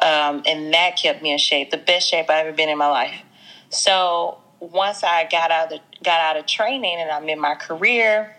Um, 0.00 0.42
and 0.46 0.72
that 0.74 0.96
kept 0.96 1.22
me 1.22 1.32
in 1.32 1.38
shape, 1.38 1.70
the 1.70 1.76
best 1.76 2.08
shape 2.08 2.30
I've 2.30 2.46
ever 2.46 2.56
been 2.56 2.68
in 2.68 2.78
my 2.78 2.88
life. 2.88 3.22
So 3.70 4.38
once 4.60 5.02
I 5.02 5.28
got 5.30 5.50
out 5.50 5.72
of 5.72 5.80
got 6.02 6.20
out 6.20 6.36
of 6.36 6.46
training 6.46 6.98
and 6.98 7.10
I'm 7.10 7.28
in 7.28 7.40
my 7.40 7.54
career, 7.54 8.36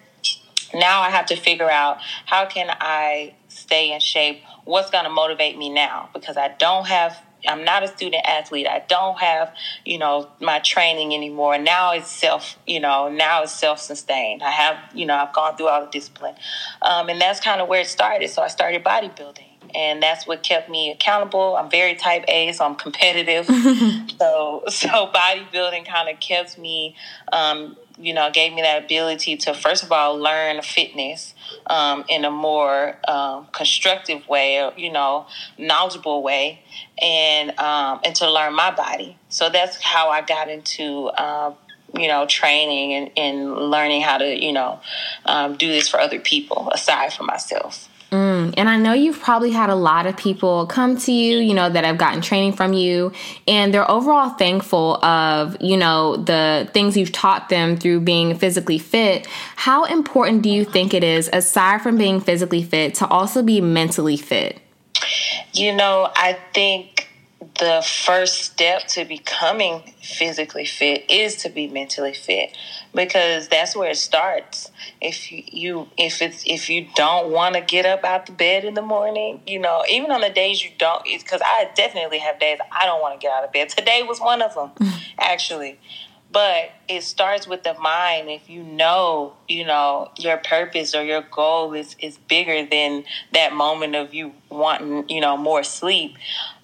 now 0.74 1.02
I 1.02 1.10
have 1.10 1.28
to 1.28 1.36
figure 1.36 1.70
out 1.70 2.00
how 2.26 2.46
can 2.46 2.70
I 2.70 3.36
stay 3.48 3.94
in 3.94 4.00
shape? 4.00 4.44
What's 4.66 4.90
going 4.90 5.04
to 5.04 5.10
motivate 5.10 5.58
me 5.58 5.70
now? 5.70 6.10
Because 6.14 6.38
I 6.38 6.50
don't 6.60 6.88
have 6.88 7.22
I'm 7.48 7.64
not 7.64 7.84
a 7.84 7.88
student 7.88 8.26
athlete. 8.26 8.68
I 8.68 8.84
don't 8.88 9.20
have, 9.20 9.54
you 9.86 9.98
know, 9.98 10.30
my 10.40 10.60
training 10.60 11.14
anymore. 11.14 11.58
Now 11.58 11.94
it's 11.94 12.10
self, 12.10 12.58
you 12.66 12.80
know, 12.80 13.10
now 13.10 13.44
it's 13.44 13.52
self 13.52 13.80
sustained. 13.80 14.44
I 14.44 14.52
have, 14.52 14.78
you 14.94 15.06
know, 15.06 15.16
I've 15.16 15.34
gone 15.34 15.56
through 15.58 15.68
all 15.68 15.86
the 15.86 15.92
discipline. 15.92 16.36
Um, 16.82 17.10
and 17.10 17.20
that's 17.20 17.40
kind 17.40 17.62
of 17.62 17.68
where 17.68 17.82
it 17.82 17.88
started. 17.88 18.30
So 18.30 18.42
I 18.42 18.48
started 18.48 18.84
bodybuilding. 18.84 19.48
And 19.76 20.04
that's 20.04 20.28
what 20.28 20.44
kept 20.44 20.70
me 20.70 20.92
accountable. 20.92 21.56
I'm 21.56 21.70
very 21.70 21.96
type 21.96 22.26
A, 22.28 22.52
so 22.52 22.64
I'm 22.64 22.76
competitive. 22.76 23.46
so, 24.20 24.64
so 24.68 24.88
bodybuilding 25.08 25.88
kind 25.88 26.10
of 26.10 26.20
kept 26.20 26.60
me 26.60 26.96
um, 27.32 27.76
you 27.98 28.14
know, 28.14 28.30
gave 28.32 28.54
me 28.54 28.62
that 28.62 28.84
ability 28.84 29.38
to 29.38 29.54
first 29.54 29.84
of 29.84 29.92
all 29.92 30.18
learn 30.18 30.62
fitness 30.62 31.34
um, 31.68 32.04
in 32.10 32.26
a 32.26 32.32
more 32.32 32.98
um, 33.08 33.48
constructive 33.52 34.28
way, 34.28 34.70
you 34.78 34.92
know, 34.92 35.28
knowledgeable 35.58 36.24
way, 36.24 36.64
and 37.02 37.58
um, 37.60 38.00
and 38.04 38.16
to 38.16 38.32
learn 38.32 38.54
my 38.54 38.72
body. 38.72 39.18
So 39.30 39.50
that's 39.50 39.82
how 39.82 40.10
I 40.10 40.22
got 40.22 40.50
into. 40.50 41.08
Uh, 41.08 41.54
you 41.96 42.08
know, 42.08 42.26
training 42.26 42.94
and, 42.94 43.12
and 43.16 43.56
learning 43.70 44.02
how 44.02 44.18
to, 44.18 44.44
you 44.44 44.52
know, 44.52 44.80
um, 45.28 45.56
do 45.58 45.68
this 45.68 45.88
for 45.88 46.00
other 46.00 46.20
people 46.20 46.72
aside 46.72 47.14
from 47.14 47.28
myself. 47.28 47.88
Mm. 48.14 48.54
And 48.58 48.70
I 48.70 48.78
know 48.78 48.94
you've 48.94 49.20
probably 49.20 49.50
had 49.50 49.72
a 49.72 49.76
lot 49.76 50.06
of 50.06 50.16
people 50.16 50.68
come 50.68 50.98
to 50.98 51.12
you, 51.12 51.40
you 51.40 51.56
know, 51.56 51.68
that 51.68 51.84
have 51.84 51.98
gotten 51.98 52.22
training 52.22 52.54
from 52.54 52.72
you, 52.74 53.12
and 53.48 53.74
they're 53.74 53.90
overall 53.90 54.30
thankful 54.30 55.04
of, 55.04 55.58
you 55.60 55.78
know, 55.78 56.18
the 56.18 56.70
things 56.74 56.96
you've 56.96 57.12
taught 57.12 57.50
them 57.50 57.76
through 57.76 58.02
being 58.02 58.38
physically 58.38 58.78
fit. 58.78 59.26
How 59.56 59.86
important 59.86 60.44
do 60.44 60.50
you 60.50 60.64
think 60.64 60.94
it 60.94 61.04
is, 61.04 61.28
aside 61.34 61.82
from 61.82 61.98
being 61.98 62.22
physically 62.22 62.62
fit, 62.62 62.94
to 62.96 63.08
also 63.08 63.42
be 63.42 63.62
mentally 63.62 64.18
fit? 64.18 64.60
You 65.54 65.76
know, 65.76 66.12
I 66.16 66.38
think 66.54 67.08
the 67.60 67.86
first 68.06 68.42
step 68.42 68.88
to 68.88 69.06
becoming 69.06 69.94
physically 70.02 70.66
fit 70.66 71.10
is 71.10 71.36
to 71.38 71.50
be 71.50 71.68
mentally 71.68 72.14
fit 72.14 72.56
because 72.94 73.48
that's 73.48 73.76
where 73.76 73.90
it 73.90 73.98
starts. 73.98 74.72
If 75.02 75.32
you, 75.32 75.44
you 75.48 75.88
if 75.98 76.22
it's 76.22 76.44
if 76.46 76.70
you 76.70 76.88
don't 76.96 77.32
want 77.32 77.56
to 77.56 77.62
get 77.62 77.86
up 77.86 78.04
out 78.04 78.26
the 78.26 78.32
bed 78.32 78.66
in 78.66 78.74
the 78.74 78.82
morning 78.82 79.42
you 79.48 79.60
know 79.60 79.84
even 79.90 80.12
on 80.12 80.22
the 80.22 80.30
days 80.30 80.64
you 80.64 80.72
don't 80.78 81.04
because 81.04 81.42
i 81.44 81.70
definitely 81.76 82.20
have 82.20 82.40
days 82.40 82.60
i 82.72 82.86
don't 82.86 83.02
want 83.02 83.20
to 83.20 83.26
get 83.26 83.34
out 83.34 83.44
of 83.44 83.52
bed. 83.52 83.70
Today 83.70 84.04
was 84.04 84.20
one 84.20 84.42
of 84.42 84.54
them 84.56 84.72
mm. 84.80 85.04
actually 85.20 85.80
but 86.34 86.72
it 86.90 87.04
starts 87.04 87.48
with 87.48 87.64
the 87.64 87.76
mind. 87.76 88.30
If 88.30 88.50
you 88.50 88.64
know 88.64 89.34
you 89.48 89.66
know 89.66 90.12
your 90.18 90.38
purpose 90.38 90.94
or 90.96 91.04
your 91.04 91.22
goal 91.22 91.74
is 91.74 91.96
is 92.00 92.18
bigger 92.18 92.66
than 92.66 93.06
that 93.34 93.54
moment 93.54 93.96
of 93.96 94.14
you 94.14 94.34
wanting 94.50 95.08
you 95.08 95.22
know 95.22 95.38
more 95.38 95.64
sleep 95.64 96.16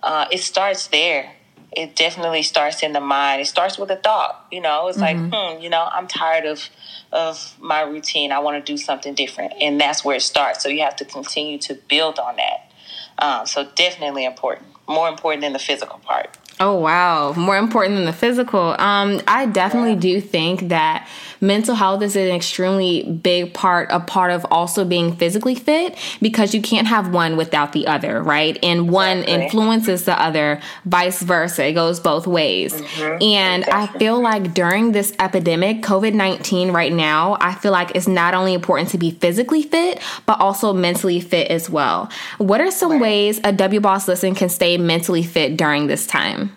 uh, 0.04 0.26
it 0.32 0.40
starts 0.40 0.88
there. 0.88 1.36
It 1.72 1.96
definitely 1.96 2.42
starts 2.42 2.82
in 2.82 2.94
the 2.94 3.00
mind. 3.00 3.42
It 3.42 3.46
starts 3.46 3.78
with 3.78 3.92
a 3.92 3.96
thought 3.96 4.48
you 4.52 4.60
know? 4.60 4.88
It's 4.88 4.98
mm-hmm. 4.98 5.30
like 5.30 5.58
hmm 5.58 5.62
you 5.62 5.70
know 5.70 5.88
i'm 5.92 6.08
tired 6.08 6.46
of 6.46 6.70
of 7.12 7.56
my 7.60 7.82
routine. 7.82 8.32
I 8.32 8.40
want 8.40 8.64
to 8.64 8.72
do 8.72 8.78
something 8.78 9.14
different. 9.14 9.54
And 9.60 9.80
that's 9.80 10.04
where 10.06 10.16
it 10.16 10.22
starts. 10.22 10.62
So 10.62 10.70
you 10.70 10.82
have 10.82 10.96
to 10.98 11.06
continue 11.06 11.58
to 11.60 11.76
build 11.88 12.20
on 12.20 12.36
that. 12.38 12.72
Um, 13.18 13.46
so 13.46 13.68
definitely 13.76 14.26
important 14.26 14.68
more 14.90 15.08
important 15.08 15.42
than 15.42 15.54
the 15.54 15.60
physical 15.60 16.00
part 16.00 16.38
Oh 16.62 16.76
wow, 16.76 17.32
more 17.34 17.58
important 17.58 17.96
than 17.96 18.04
the 18.04 18.12
physical. 18.12 18.76
Um, 18.78 19.22
I 19.28 19.46
definitely 19.46 19.94
yeah. 19.94 20.20
do 20.20 20.22
think 20.22 20.68
that 20.68 21.08
mental 21.42 21.76
health 21.76 22.02
is 22.02 22.16
an 22.16 22.28
extremely 22.30 23.04
big 23.04 23.54
part, 23.54 23.90
a 23.92 24.00
part 24.00 24.32
of 24.32 24.46
also 24.52 24.86
being 24.86 25.16
physically 25.16 25.56
fit 25.56 25.98
because 26.22 26.54
you 26.54 26.62
can't 26.62 26.88
have 26.88 27.14
one 27.14 27.38
without 27.38 27.74
the 27.74 27.88
other, 27.88 28.22
right? 28.22 28.58
And 28.64 28.90
one 28.90 29.20
exactly. 29.20 29.44
influences 29.46 30.06
the 30.06 30.22
other, 30.22 30.62
vice 30.86 31.22
versa. 31.22 31.68
It 31.68 31.74
goes 31.74 32.00
both 32.00 32.28
ways. 32.28 32.74
Mm-hmm. 32.74 33.24
And 33.24 33.64
exactly. 33.64 33.96
I 33.96 34.00
feel 34.00 34.22
like 34.22 34.54
during 34.54 34.92
this 34.92 35.14
epidemic, 35.20 35.82
COVID 35.82 36.14
19 36.14 36.72
right 36.72 36.94
now, 36.94 37.38
I 37.40 37.56
feel 37.56 37.72
like 37.72 37.96
it's 37.96 38.08
not 38.08 38.34
only 38.34 38.54
important 38.54 38.90
to 38.90 38.98
be 38.98 39.12
physically 39.12 39.64
fit, 39.64 40.02
but 40.26 40.40
also 40.40 40.74
mentally 40.74 41.20
fit 41.20 41.50
as 41.50 41.70
well. 41.70 42.10
What 42.38 42.62
are 42.62 42.72
some 42.72 42.94
right. 42.94 43.02
ways 43.02 43.40
a 43.44 43.52
W 43.52 43.80
Boss 43.80 44.08
Listen 44.08 44.36
can 44.36 44.50
stay 44.50 44.78
mentally 44.78 45.24
fit 45.24 45.58
during 45.58 45.88
this 45.88 46.06
time? 46.08 46.56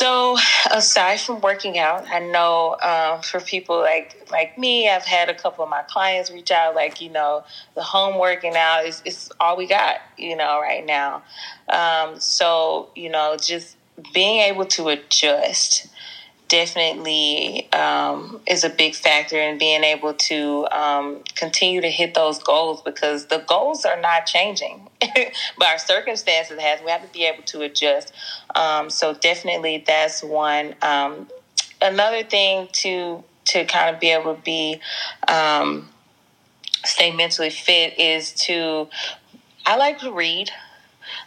So, 0.00 0.38
aside 0.70 1.20
from 1.20 1.42
working 1.42 1.78
out, 1.78 2.08
I 2.08 2.20
know 2.20 2.74
um, 2.82 3.20
for 3.20 3.38
people 3.38 3.80
like 3.80 4.16
like 4.30 4.56
me, 4.56 4.88
I've 4.88 5.04
had 5.04 5.28
a 5.28 5.34
couple 5.34 5.62
of 5.62 5.68
my 5.68 5.82
clients 5.82 6.30
reach 6.30 6.50
out, 6.50 6.74
like 6.74 7.02
you 7.02 7.10
know, 7.10 7.44
the 7.74 7.82
home 7.82 8.18
working 8.18 8.56
out 8.56 8.86
is, 8.86 9.30
all 9.38 9.58
we 9.58 9.66
got, 9.66 9.96
you 10.16 10.36
know, 10.36 10.58
right 10.58 10.86
now. 10.86 11.22
Um, 11.68 12.18
so, 12.18 12.88
you 12.96 13.10
know, 13.10 13.36
just 13.38 13.76
being 14.14 14.40
able 14.40 14.64
to 14.64 14.88
adjust 14.88 15.86
definitely 16.50 17.72
um, 17.72 18.40
is 18.46 18.64
a 18.64 18.68
big 18.68 18.94
factor 18.94 19.40
in 19.40 19.56
being 19.56 19.84
able 19.84 20.12
to 20.12 20.66
um, 20.72 21.22
continue 21.36 21.80
to 21.80 21.88
hit 21.88 22.12
those 22.12 22.42
goals 22.42 22.82
because 22.82 23.26
the 23.26 23.38
goals 23.48 23.84
are 23.84 23.98
not 24.00 24.26
changing, 24.26 24.90
but 25.00 25.68
our 25.68 25.78
circumstances 25.78 26.60
has. 26.60 26.80
We 26.84 26.90
have 26.90 27.02
to 27.02 27.12
be 27.12 27.24
able 27.24 27.44
to 27.44 27.62
adjust. 27.62 28.12
Um, 28.54 28.90
so 28.90 29.14
definitely, 29.14 29.84
that's 29.86 30.22
one. 30.22 30.74
Um, 30.82 31.28
another 31.80 32.24
thing 32.24 32.68
to 32.72 33.24
to 33.46 33.64
kind 33.64 33.94
of 33.94 34.00
be 34.00 34.10
able 34.10 34.34
to 34.34 34.42
be 34.42 34.80
um, 35.28 35.88
stay 36.84 37.12
mentally 37.12 37.50
fit 37.50 37.98
is 37.98 38.32
to. 38.32 38.88
I 39.64 39.76
like 39.76 40.00
to 40.00 40.12
read. 40.12 40.50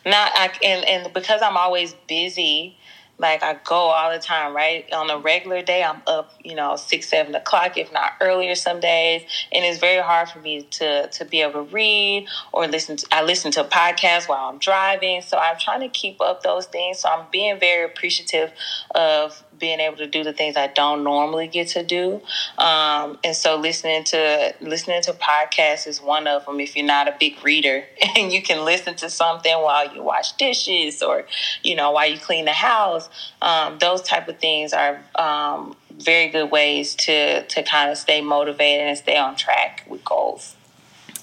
Not 0.06 0.32
I, 0.36 0.51
and 0.63 0.86
and 0.86 1.13
because 1.13 1.42
I'm 1.42 1.56
always 1.56 1.94
busy 2.08 2.77
like 3.24 3.42
I 3.42 3.58
go 3.63 3.75
all 3.75 4.12
the 4.12 4.20
time, 4.20 4.53
right? 4.56 4.86
On 4.94 5.10
a 5.10 5.18
regular 5.18 5.62
day, 5.63 5.82
I'm 5.82 6.01
up, 6.06 6.34
you 6.44 6.56
know, 6.56 6.75
six, 6.75 7.08
seven 7.08 7.34
o'clock, 7.34 7.77
if 7.77 7.92
not 7.92 8.12
earlier 8.22 8.53
some 8.53 8.80
days. 8.80 9.24
And 9.51 9.65
it's 9.65 9.80
very 9.80 10.01
hard 10.03 10.30
for 10.30 10.39
me 10.39 10.63
to 10.63 11.08
to 11.08 11.25
be 11.25 11.42
able 11.42 11.65
to 11.65 11.74
read 11.74 12.27
or 12.51 12.68
listen 12.68 12.98
to 12.98 13.08
I 13.12 13.24
listen 13.24 13.51
to 13.53 13.62
a 13.62 13.68
podcast 13.68 14.27
while 14.27 14.50
I'm 14.50 14.60
driving. 14.60 15.22
So 15.22 15.38
I'm 15.38 15.58
trying 15.58 15.80
to 15.80 15.89
keep 15.89 16.22
up 16.22 16.44
those 16.44 16.65
things. 16.68 17.00
So 17.00 17.10
I'm 17.10 17.25
being 17.32 17.60
very 17.60 17.86
appreciative 17.86 18.51
of 18.94 19.42
being 19.63 19.79
able 19.79 19.96
to 19.96 20.08
do 20.08 20.25
the 20.25 20.34
things 20.34 20.58
I 20.58 20.67
don't 20.67 21.05
normally 21.05 21.48
get 21.48 21.70
to 21.70 21.84
do. 21.84 22.22
Um, 22.58 23.17
and 23.24 23.34
so 23.34 23.55
listening 23.55 24.03
to 24.03 24.53
listening 24.60 25.01
to 25.03 25.13
podcasts 25.13 25.88
is 25.88 26.01
one 26.01 26.27
of 26.27 26.46
them. 26.46 26.60
If 26.60 26.75
you're 26.75 26.86
not 26.86 27.08
a 27.08 27.15
big 27.17 27.41
reader 27.46 27.86
and 28.17 28.34
you 28.34 28.41
can 28.41 28.65
listen 28.65 28.96
to 28.96 29.10
something 29.10 29.53
while 29.53 29.96
you 29.96 30.03
wash 30.03 30.34
dishes 30.34 31.01
or 31.01 31.25
you 31.62 31.77
know 31.77 31.91
while 31.91 32.12
you 32.12 32.20
clean 32.20 32.43
the 32.43 32.51
house, 32.51 33.10
um, 33.41 33.77
those 33.79 34.01
type 34.01 34.27
of 34.27 34.38
things 34.38 34.74
are 34.74 35.01
um, 35.15 35.77
very 35.98 36.27
good 36.27 36.51
ways 36.51 36.93
to 36.96 37.48
to 37.48 37.63
kind 37.63 37.89
of 37.89 37.98
stay 37.98 38.20
motivated 38.20 38.86
and 38.86 38.98
stay 38.98 39.15
on 39.15 39.38
track 39.38 39.86
with 39.88 40.03
goals. 40.03 40.58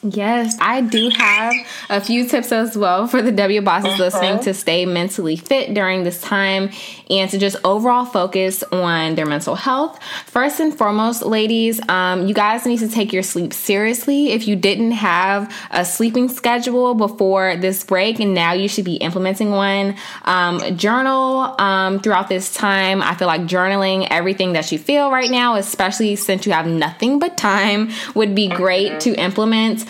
Yes, 0.02 0.56
I 0.62 0.80
do 0.80 1.10
have 1.10 1.52
a 1.90 2.00
few 2.00 2.26
tips 2.26 2.52
as 2.52 2.74
well 2.74 3.06
for 3.06 3.20
the 3.20 3.32
W 3.32 3.60
bosses 3.60 3.92
uh-huh. 3.92 4.04
listening 4.04 4.40
to 4.40 4.54
stay 4.54 4.86
mentally 4.86 5.36
fit 5.36 5.74
during 5.74 6.04
this 6.04 6.22
time 6.22 6.70
and 7.10 7.30
to 7.30 7.36
just 7.36 7.56
overall 7.64 8.06
focus 8.06 8.62
on 8.72 9.14
their 9.14 9.26
mental 9.26 9.54
health. 9.56 10.02
First 10.24 10.58
and 10.58 10.76
foremost, 10.76 11.22
ladies, 11.22 11.86
um, 11.90 12.26
you 12.26 12.32
guys 12.32 12.64
need 12.64 12.78
to 12.78 12.88
take 12.88 13.12
your 13.12 13.22
sleep 13.22 13.52
seriously. 13.52 14.30
If 14.30 14.48
you 14.48 14.56
didn't 14.56 14.92
have 14.92 15.54
a 15.70 15.84
sleeping 15.84 16.30
schedule 16.30 16.94
before 16.94 17.56
this 17.56 17.84
break 17.84 18.20
and 18.20 18.32
now 18.32 18.54
you 18.54 18.68
should 18.68 18.86
be 18.86 18.96
implementing 18.96 19.50
one, 19.50 19.96
um, 20.24 20.78
journal 20.78 21.54
um, 21.60 22.00
throughout 22.00 22.28
this 22.28 22.54
time. 22.54 23.02
I 23.02 23.14
feel 23.16 23.28
like 23.28 23.42
journaling 23.42 24.06
everything 24.10 24.54
that 24.54 24.72
you 24.72 24.78
feel 24.78 25.10
right 25.10 25.30
now, 25.30 25.56
especially 25.56 26.16
since 26.16 26.46
you 26.46 26.52
have 26.52 26.66
nothing 26.66 27.18
but 27.18 27.36
time, 27.36 27.90
would 28.14 28.34
be 28.34 28.48
great 28.48 29.00
to 29.00 29.14
implement 29.16 29.89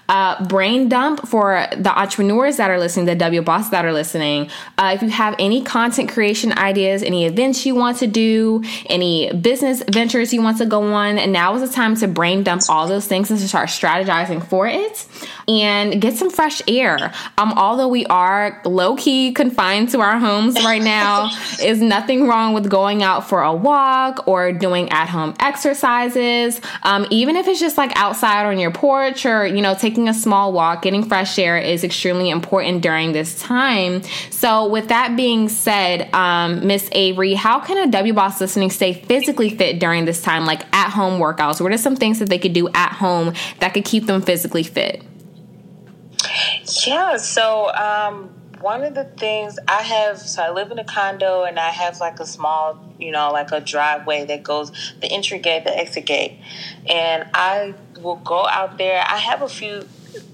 uh, 0.11 0.45
brain 0.45 0.89
dump 0.89 1.25
for 1.25 1.65
the 1.77 1.97
entrepreneurs 1.97 2.57
that 2.57 2.69
are 2.69 2.77
listening, 2.77 3.05
the 3.05 3.15
W 3.15 3.41
boss 3.41 3.69
that 3.69 3.85
are 3.85 3.93
listening. 3.93 4.49
Uh, 4.77 4.91
if 4.93 5.01
you 5.01 5.09
have 5.09 5.33
any 5.39 5.63
content 5.63 6.11
creation 6.11 6.51
ideas, 6.57 7.01
any 7.01 7.25
events 7.25 7.65
you 7.65 7.73
want 7.73 7.97
to 7.97 8.07
do, 8.07 8.61
any 8.87 9.31
business 9.31 9.81
ventures 9.89 10.33
you 10.33 10.41
want 10.41 10.57
to 10.57 10.65
go 10.65 10.83
on, 10.93 11.17
and 11.17 11.31
now 11.31 11.55
is 11.55 11.67
the 11.67 11.73
time 11.73 11.95
to 11.95 12.09
brain 12.09 12.43
dump 12.43 12.61
all 12.67 12.89
those 12.89 13.07
things 13.07 13.31
and 13.31 13.39
to 13.39 13.47
start 13.47 13.69
strategizing 13.69 14.45
for 14.45 14.67
it 14.67 15.07
and 15.47 16.01
get 16.01 16.15
some 16.15 16.29
fresh 16.29 16.61
air. 16.67 17.13
Um, 17.37 17.53
although 17.53 17.87
we 17.87 18.05
are 18.07 18.61
low 18.65 18.97
key 18.97 19.31
confined 19.31 19.89
to 19.91 20.01
our 20.01 20.19
homes 20.19 20.55
right 20.55 20.81
now, 20.81 21.29
is 21.63 21.81
nothing 21.81 22.27
wrong 22.27 22.53
with 22.53 22.69
going 22.69 23.01
out 23.01 23.29
for 23.29 23.41
a 23.41 23.53
walk 23.53 24.27
or 24.27 24.51
doing 24.51 24.89
at 24.89 25.07
home 25.07 25.35
exercises. 25.39 26.59
Um, 26.83 27.07
even 27.09 27.37
if 27.37 27.47
it's 27.47 27.61
just 27.61 27.77
like 27.77 27.91
outside 27.95 28.45
on 28.45 28.59
your 28.59 28.71
porch 28.71 29.25
or, 29.25 29.45
you 29.45 29.61
know, 29.61 29.73
taking 29.73 30.00
a 30.07 30.13
small 30.13 30.53
walk, 30.53 30.81
getting 30.81 31.03
fresh 31.03 31.37
air 31.37 31.57
is 31.57 31.83
extremely 31.83 32.29
important 32.29 32.81
during 32.81 33.11
this 33.11 33.39
time. 33.41 34.03
So, 34.29 34.67
with 34.67 34.89
that 34.89 35.15
being 35.15 35.49
said, 35.49 36.13
um, 36.13 36.65
Miss 36.67 36.89
Avery, 36.91 37.33
how 37.33 37.59
can 37.59 37.77
a 37.77 37.91
W 37.91 38.13
Boss 38.13 38.41
listening 38.41 38.69
stay 38.69 38.93
physically 38.93 39.49
fit 39.49 39.79
during 39.79 40.05
this 40.05 40.21
time, 40.21 40.45
like 40.45 40.63
at 40.73 40.89
home 40.89 41.19
workouts? 41.19 41.61
What 41.61 41.71
are 41.71 41.77
some 41.77 41.95
things 41.95 42.19
that 42.19 42.29
they 42.29 42.39
could 42.39 42.53
do 42.53 42.69
at 42.69 42.93
home 42.93 43.33
that 43.59 43.73
could 43.73 43.85
keep 43.85 44.05
them 44.05 44.21
physically 44.21 44.63
fit? 44.63 45.03
Yeah, 46.85 47.17
so 47.17 47.73
um, 47.73 48.40
one 48.61 48.83
of 48.83 48.93
the 48.93 49.05
things 49.05 49.57
I 49.67 49.81
have, 49.81 50.19
so 50.19 50.43
I 50.43 50.51
live 50.51 50.71
in 50.71 50.79
a 50.79 50.83
condo 50.83 51.43
and 51.43 51.59
I 51.59 51.69
have 51.69 51.99
like 51.99 52.19
a 52.19 52.25
small, 52.25 52.79
you 52.99 53.11
know, 53.11 53.31
like 53.31 53.51
a 53.51 53.59
driveway 53.59 54.25
that 54.25 54.43
goes 54.43 54.71
the 55.01 55.07
entry 55.07 55.39
gate, 55.39 55.63
the 55.63 55.77
exit 55.77 56.05
gate. 56.05 56.37
And 56.87 57.27
I 57.33 57.73
will 57.99 58.17
go 58.17 58.47
out 58.47 58.77
there. 58.77 59.03
I 59.07 59.17
have 59.17 59.41
a 59.41 59.49
few 59.49 59.87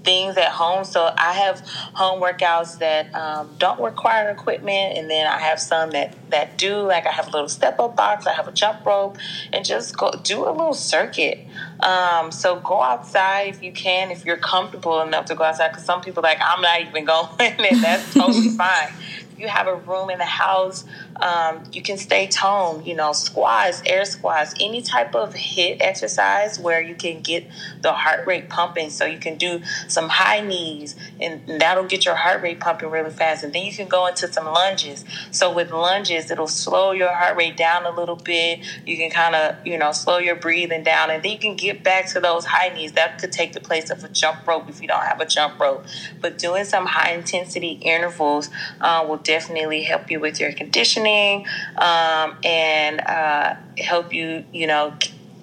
things 0.03 0.37
at 0.37 0.49
home. 0.49 0.83
So 0.83 1.13
I 1.17 1.33
have 1.33 1.59
home 1.93 2.21
workouts 2.21 2.79
that 2.79 3.13
um, 3.13 3.55
don't 3.57 3.79
require 3.81 4.29
equipment, 4.29 4.97
and 4.97 5.09
then 5.09 5.27
I 5.27 5.39
have 5.39 5.59
some 5.59 5.91
that 5.91 6.26
that 6.29 6.57
do. 6.57 6.77
Like 6.81 7.05
I 7.05 7.11
have 7.11 7.27
a 7.27 7.31
little 7.31 7.49
step 7.49 7.79
up 7.79 7.95
box, 7.95 8.27
I 8.27 8.33
have 8.33 8.47
a 8.47 8.51
jump 8.51 8.85
rope, 8.85 9.17
and 9.51 9.65
just 9.65 9.97
go 9.97 10.11
do 10.23 10.47
a 10.47 10.51
little 10.51 10.73
circuit. 10.73 11.39
Um, 11.79 12.31
so 12.31 12.59
go 12.59 12.81
outside 12.81 13.49
if 13.49 13.61
you 13.61 13.71
can, 13.71 14.11
if 14.11 14.25
you're 14.25 14.37
comfortable 14.37 15.01
enough 15.01 15.25
to 15.25 15.35
go 15.35 15.43
outside. 15.43 15.69
Because 15.69 15.85
some 15.85 16.01
people 16.01 16.23
like 16.23 16.39
I'm 16.41 16.61
not 16.61 16.81
even 16.81 17.05
going, 17.05 17.29
and 17.39 17.83
that's 17.83 18.13
totally 18.13 18.49
fine. 18.57 18.89
you 19.37 19.47
have 19.47 19.67
a 19.67 19.75
room 19.75 20.09
in 20.09 20.17
the 20.17 20.25
house, 20.25 20.83
um, 21.17 21.63
you 21.71 21.81
can 21.81 21.97
stay 21.97 22.27
toned. 22.27 22.87
You 22.87 22.95
know, 22.95 23.13
squats, 23.13 23.81
air 23.85 24.05
squats, 24.05 24.53
any 24.59 24.81
type 24.81 25.13
of 25.13 25.33
HIIT 25.33 25.77
exercise 25.79 26.59
where 26.59 26.81
you 26.81 26.95
can 26.95 27.21
get 27.21 27.45
the 27.81 27.93
heart 27.93 28.25
rate 28.25 28.49
pumping. 28.49 28.89
So 28.89 29.05
you 29.05 29.19
can 29.19 29.37
do 29.37 29.61
some 29.87 30.09
high 30.09 30.41
knees, 30.41 30.95
and 31.19 31.41
that'll 31.61 31.85
get 31.85 32.05
your 32.05 32.15
heart 32.15 32.41
rate 32.41 32.59
pumping 32.59 32.89
really 32.89 33.11
fast. 33.11 33.43
And 33.43 33.53
then 33.53 33.65
you 33.65 33.71
can 33.71 33.87
go 33.87 34.07
into 34.07 34.31
some 34.31 34.45
lunges. 34.45 35.05
So 35.31 35.53
with 35.53 35.71
lunges, 35.71 36.16
it'll 36.31 36.47
slow 36.47 36.91
your 36.91 37.13
heart 37.13 37.37
rate 37.37 37.57
down 37.57 37.85
a 37.85 37.91
little 37.91 38.15
bit. 38.15 38.59
You 38.85 38.97
can 38.97 39.09
kind 39.09 39.35
of, 39.35 39.55
you 39.65 39.77
know, 39.77 39.91
slow 39.91 40.17
your 40.17 40.35
breathing 40.35 40.83
down, 40.83 41.09
and 41.09 41.23
then 41.23 41.31
you 41.31 41.39
can 41.39 41.55
get 41.55 41.83
back 41.83 42.07
to 42.13 42.19
those 42.19 42.45
high 42.45 42.69
knees. 42.69 42.93
That 42.93 43.19
could 43.19 43.31
take 43.31 43.53
the 43.53 43.61
place 43.61 43.89
of 43.89 44.03
a 44.03 44.09
jump 44.09 44.47
rope 44.47 44.69
if 44.69 44.81
you 44.81 44.87
don't 44.87 45.03
have 45.03 45.21
a 45.21 45.25
jump 45.25 45.59
rope. 45.59 45.85
But 46.21 46.37
doing 46.37 46.65
some 46.65 46.85
high 46.85 47.11
intensity 47.11 47.79
intervals 47.81 48.49
uh, 48.81 49.05
will 49.07 49.17
definitely 49.17 49.83
help 49.83 50.09
you 50.11 50.19
with 50.19 50.39
your 50.39 50.51
conditioning 50.51 51.45
um, 51.77 52.37
and 52.43 53.01
uh, 53.01 53.55
help 53.77 54.13
you, 54.13 54.45
you 54.51 54.67
know, 54.67 54.93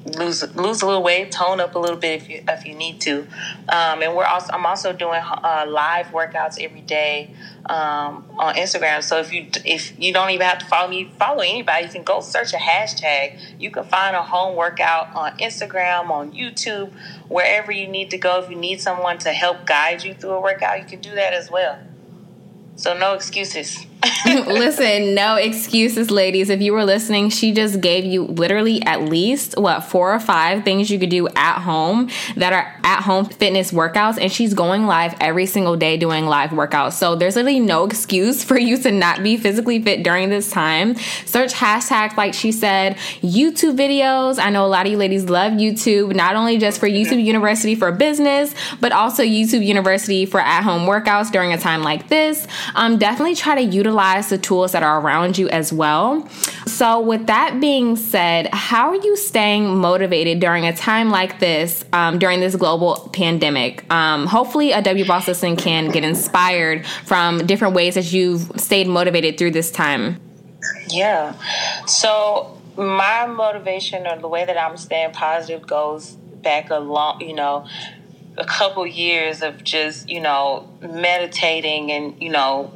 lose 0.04 0.42
lose 0.54 0.82
a 0.82 0.86
little 0.86 1.02
weight, 1.02 1.32
tone 1.32 1.60
up 1.60 1.74
a 1.74 1.78
little 1.78 1.96
bit 1.96 2.22
if 2.22 2.28
you 2.28 2.42
if 2.46 2.66
you 2.66 2.74
need 2.74 3.00
to. 3.02 3.20
Um, 3.68 4.02
and 4.02 4.14
we're 4.14 4.24
also 4.24 4.52
I'm 4.52 4.66
also 4.66 4.92
doing 4.92 5.20
uh, 5.22 5.64
live 5.68 6.06
workouts 6.08 6.60
every 6.60 6.82
day 6.82 7.30
um, 7.66 8.24
on 8.38 8.54
Instagram. 8.54 9.02
So 9.02 9.18
if 9.18 9.32
you 9.32 9.48
if 9.64 9.98
you 9.98 10.12
don't 10.12 10.30
even 10.30 10.46
have 10.46 10.58
to 10.58 10.66
follow 10.66 10.88
me, 10.88 11.10
follow 11.18 11.40
anybody. 11.40 11.86
You 11.86 11.92
can 11.92 12.04
go 12.04 12.20
search 12.20 12.52
a 12.52 12.58
hashtag. 12.58 13.40
You 13.58 13.70
can 13.70 13.84
find 13.84 14.14
a 14.14 14.22
home 14.22 14.56
workout 14.56 15.14
on 15.14 15.38
Instagram, 15.38 16.10
on 16.10 16.32
YouTube, 16.32 16.92
wherever 17.28 17.72
you 17.72 17.88
need 17.88 18.10
to 18.10 18.18
go. 18.18 18.42
If 18.42 18.50
you 18.50 18.56
need 18.56 18.80
someone 18.80 19.18
to 19.18 19.32
help 19.32 19.66
guide 19.66 20.04
you 20.04 20.14
through 20.14 20.32
a 20.32 20.40
workout, 20.40 20.78
you 20.78 20.84
can 20.84 21.00
do 21.00 21.14
that 21.14 21.32
as 21.32 21.50
well. 21.50 21.78
So 22.76 22.96
no 22.96 23.14
excuses. 23.14 23.86
Listen, 24.26 25.14
no 25.14 25.36
excuses, 25.36 26.10
ladies. 26.10 26.50
If 26.50 26.60
you 26.60 26.72
were 26.72 26.84
listening, 26.84 27.30
she 27.30 27.52
just 27.52 27.80
gave 27.80 28.04
you 28.04 28.24
literally 28.24 28.82
at 28.82 29.02
least 29.02 29.54
what 29.56 29.80
four 29.80 30.14
or 30.14 30.20
five 30.20 30.64
things 30.64 30.90
you 30.90 30.98
could 30.98 31.08
do 31.08 31.28
at 31.28 31.60
home 31.60 32.10
that 32.36 32.52
are 32.52 32.74
at 32.84 33.02
home 33.02 33.24
fitness 33.24 33.72
workouts, 33.72 34.18
and 34.20 34.30
she's 34.30 34.52
going 34.52 34.86
live 34.86 35.14
every 35.20 35.46
single 35.46 35.76
day 35.76 35.96
doing 35.96 36.26
live 36.26 36.50
workouts. 36.50 36.92
So 36.94 37.14
there's 37.14 37.36
literally 37.36 37.60
no 37.60 37.86
excuse 37.86 38.44
for 38.44 38.58
you 38.58 38.76
to 38.78 38.90
not 38.90 39.22
be 39.22 39.36
physically 39.36 39.80
fit 39.82 40.02
during 40.02 40.28
this 40.28 40.50
time. 40.50 40.96
Search 41.24 41.54
hashtags 41.54 42.16
like 42.16 42.34
she 42.34 42.52
said, 42.52 42.96
YouTube 43.22 43.76
videos. 43.76 44.38
I 44.38 44.50
know 44.50 44.66
a 44.66 44.68
lot 44.68 44.86
of 44.86 44.92
you 44.92 44.98
ladies 44.98 45.30
love 45.30 45.52
YouTube, 45.52 46.14
not 46.14 46.36
only 46.36 46.58
just 46.58 46.78
for 46.78 46.88
YouTube 46.88 47.22
University 47.22 47.74
for 47.74 47.90
business, 47.90 48.54
but 48.80 48.92
also 48.92 49.22
YouTube 49.22 49.64
University 49.64 50.26
for 50.26 50.40
at 50.40 50.62
home 50.62 50.86
workouts 50.86 51.32
during 51.32 51.52
a 51.52 51.58
time 51.58 51.82
like 51.82 52.08
this. 52.08 52.46
Um, 52.74 52.98
definitely 52.98 53.34
try 53.34 53.54
to 53.54 53.62
utilize 53.62 53.93
the 53.94 54.38
tools 54.38 54.72
that 54.72 54.82
are 54.82 55.00
around 55.00 55.38
you 55.38 55.48
as 55.48 55.72
well. 55.72 56.28
So, 56.66 57.00
with 57.00 57.26
that 57.26 57.60
being 57.60 57.96
said, 57.96 58.48
how 58.52 58.88
are 58.88 58.96
you 58.96 59.16
staying 59.16 59.76
motivated 59.76 60.40
during 60.40 60.66
a 60.66 60.74
time 60.74 61.10
like 61.10 61.38
this, 61.38 61.84
um, 61.92 62.18
during 62.18 62.40
this 62.40 62.56
global 62.56 63.08
pandemic? 63.12 63.90
Um, 63.92 64.26
hopefully, 64.26 64.72
a 64.72 64.82
W 64.82 65.04
Boss 65.04 65.28
Listen 65.28 65.56
can 65.56 65.88
get 65.90 66.04
inspired 66.04 66.86
from 66.86 67.46
different 67.46 67.74
ways 67.74 67.94
that 67.94 68.12
you've 68.12 68.50
stayed 68.60 68.88
motivated 68.88 69.38
through 69.38 69.52
this 69.52 69.70
time. 69.70 70.20
Yeah. 70.88 71.34
So, 71.86 72.58
my 72.76 73.26
motivation 73.26 74.06
or 74.06 74.18
the 74.18 74.28
way 74.28 74.44
that 74.44 74.58
I'm 74.58 74.76
staying 74.76 75.12
positive 75.12 75.66
goes 75.66 76.12
back 76.12 76.70
a 76.70 76.78
long, 76.78 77.20
you 77.20 77.34
know, 77.34 77.66
a 78.36 78.44
couple 78.44 78.86
years 78.86 79.42
of 79.42 79.62
just 79.62 80.08
you 80.08 80.20
know 80.20 80.68
meditating 80.80 81.92
and 81.92 82.20
you 82.20 82.30
know 82.30 82.72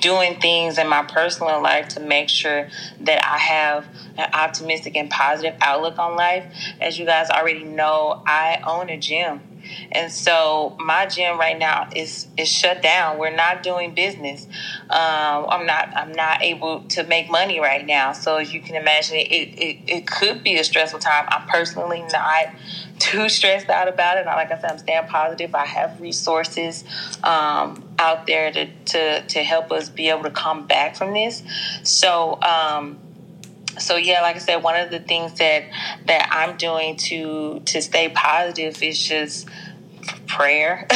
doing 0.00 0.40
things 0.40 0.78
in 0.78 0.88
my 0.88 1.02
personal 1.02 1.62
life 1.62 1.88
to 1.88 2.00
make 2.00 2.28
sure 2.28 2.68
that 3.00 3.24
I 3.24 3.38
have 3.38 3.86
an 4.16 4.30
optimistic 4.32 4.96
and 4.96 5.10
positive 5.10 5.54
outlook 5.60 5.98
on 5.98 6.16
life. 6.16 6.44
As 6.80 6.98
you 6.98 7.06
guys 7.06 7.30
already 7.30 7.64
know, 7.64 8.22
I 8.26 8.62
own 8.66 8.90
a 8.90 8.98
gym. 8.98 9.42
And 9.92 10.10
so 10.10 10.76
my 10.80 11.06
gym 11.06 11.38
right 11.38 11.58
now 11.58 11.88
is 11.94 12.26
is 12.36 12.48
shut 12.48 12.82
down. 12.82 13.18
We're 13.18 13.34
not 13.34 13.62
doing 13.62 13.94
business. 13.94 14.46
Um, 14.88 15.46
I'm 15.48 15.66
not 15.66 15.96
I'm 15.96 16.12
not 16.12 16.42
able 16.42 16.80
to 16.88 17.04
make 17.04 17.30
money 17.30 17.60
right 17.60 17.84
now. 17.86 18.12
So 18.12 18.36
as 18.36 18.52
you 18.52 18.60
can 18.60 18.76
imagine, 18.76 19.16
it, 19.16 19.22
it, 19.22 19.78
it 19.86 20.06
could 20.06 20.42
be 20.42 20.58
a 20.58 20.64
stressful 20.64 21.00
time. 21.00 21.26
I'm 21.28 21.46
personally 21.46 22.02
not 22.12 22.46
too 22.98 23.28
stressed 23.28 23.68
out 23.68 23.88
about 23.88 24.18
it. 24.18 24.26
Like 24.26 24.50
I 24.50 24.60
said, 24.60 24.72
I'm 24.72 24.78
staying 24.78 25.06
positive. 25.08 25.54
I 25.54 25.66
have 25.66 26.00
resources 26.00 26.84
um, 27.22 27.89
out 28.00 28.26
there 28.26 28.50
to, 28.50 28.66
to 28.66 29.22
to 29.26 29.42
help 29.44 29.70
us 29.70 29.88
be 29.88 30.08
able 30.08 30.24
to 30.24 30.30
come 30.30 30.66
back 30.66 30.96
from 30.96 31.12
this. 31.12 31.42
So. 31.84 32.40
Um, 32.42 32.98
so 33.78 33.96
yeah, 33.96 34.20
like 34.20 34.34
I 34.36 34.40
said, 34.40 34.56
one 34.56 34.78
of 34.78 34.90
the 34.90 34.98
things 34.98 35.38
that 35.38 35.62
that 36.06 36.28
I'm 36.32 36.56
doing 36.56 36.96
to 36.96 37.60
to 37.60 37.80
stay 37.80 38.08
positive 38.08 38.82
is 38.82 39.02
just 39.02 39.48
prayer, 40.26 40.86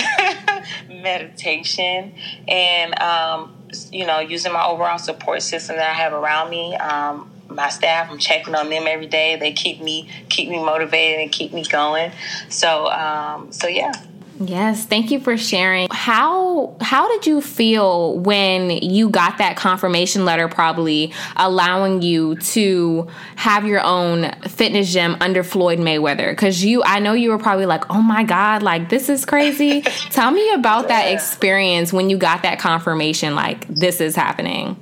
meditation, 0.89 2.15
and 2.49 2.99
um, 2.99 3.57
you 3.91 4.07
know, 4.07 4.21
using 4.21 4.53
my 4.53 4.65
overall 4.65 4.99
support 4.99 5.43
system 5.43 5.77
that 5.77 5.91
I 5.91 5.95
have 5.95 6.13
around 6.13 6.51
me. 6.51 6.75
Um, 6.77 7.31
my 7.49 7.69
staff, 7.69 8.11
I'm 8.11 8.19
checking 8.19 8.55
on 8.55 8.71
them 8.71 8.85
every 8.87 9.07
day. 9.07 9.37
They 9.37 9.53
keep 9.53 9.81
me 9.81 10.09
keep 10.29 10.49
me 10.49 10.63
motivated 10.63 11.21
and 11.21 11.31
keep 11.31 11.53
me 11.53 11.65
going. 11.65 12.13
So 12.49 12.91
um, 12.91 13.53
so 13.53 13.69
yeah. 13.69 13.93
Yes, 14.41 14.85
thank 14.85 15.11
you 15.11 15.21
for 15.21 15.37
sharing. 15.37 15.89
How 15.91 16.77
how 16.81 17.09
did 17.09 17.27
you 17.27 17.41
feel 17.41 18.19
when 18.19 18.71
you 18.71 19.09
got 19.09 19.39
that 19.39 19.57
confirmation 19.57 20.25
letter 20.25 20.49
probably 20.49 21.13
allowing 21.37 22.03
you 22.03 22.37
to 22.37 23.07
have 23.37 23.67
your 23.67 23.81
own 23.81 24.33
fitness 24.49 24.93
gym 24.93 25.17
under 25.21 25.45
Floyd 25.45 25.79
Mayweather? 25.79 26.37
Cuz 26.37 26.65
you 26.65 26.83
I 26.85 26.99
know 26.99 27.13
you 27.13 27.31
were 27.31 27.39
probably 27.39 27.67
like, 27.67 27.85
"Oh 27.91 28.03
my 28.03 28.25
god, 28.25 28.63
like 28.63 28.89
this 28.89 29.09
is 29.09 29.25
crazy." 29.25 29.83
Tell 30.11 30.31
me 30.31 30.53
about 30.53 30.83
yeah. 30.83 31.03
that 31.03 31.13
experience 31.13 31.93
when 31.93 32.11
you 32.11 32.19
got 32.19 32.43
that 32.43 32.59
confirmation 32.59 33.37
like 33.37 33.67
this 33.69 34.01
is 34.01 34.17
happening. 34.17 34.77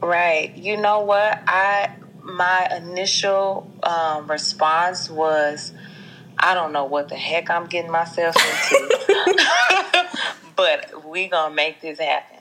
Right. 0.00 0.54
You 0.56 0.76
know 0.76 1.00
what? 1.00 1.42
I 1.46 1.90
my 2.22 2.68
initial 2.76 3.70
um, 3.82 4.28
response 4.28 5.08
was 5.08 5.72
I 6.38 6.54
don't 6.54 6.72
know 6.72 6.84
what 6.84 7.08
the 7.08 7.16
heck 7.16 7.50
I'm 7.50 7.66
getting 7.66 7.90
myself 7.90 8.36
into, 8.36 9.46
but 10.56 11.06
we 11.08 11.28
gonna 11.28 11.54
make 11.54 11.80
this 11.80 11.98
happen. 11.98 12.38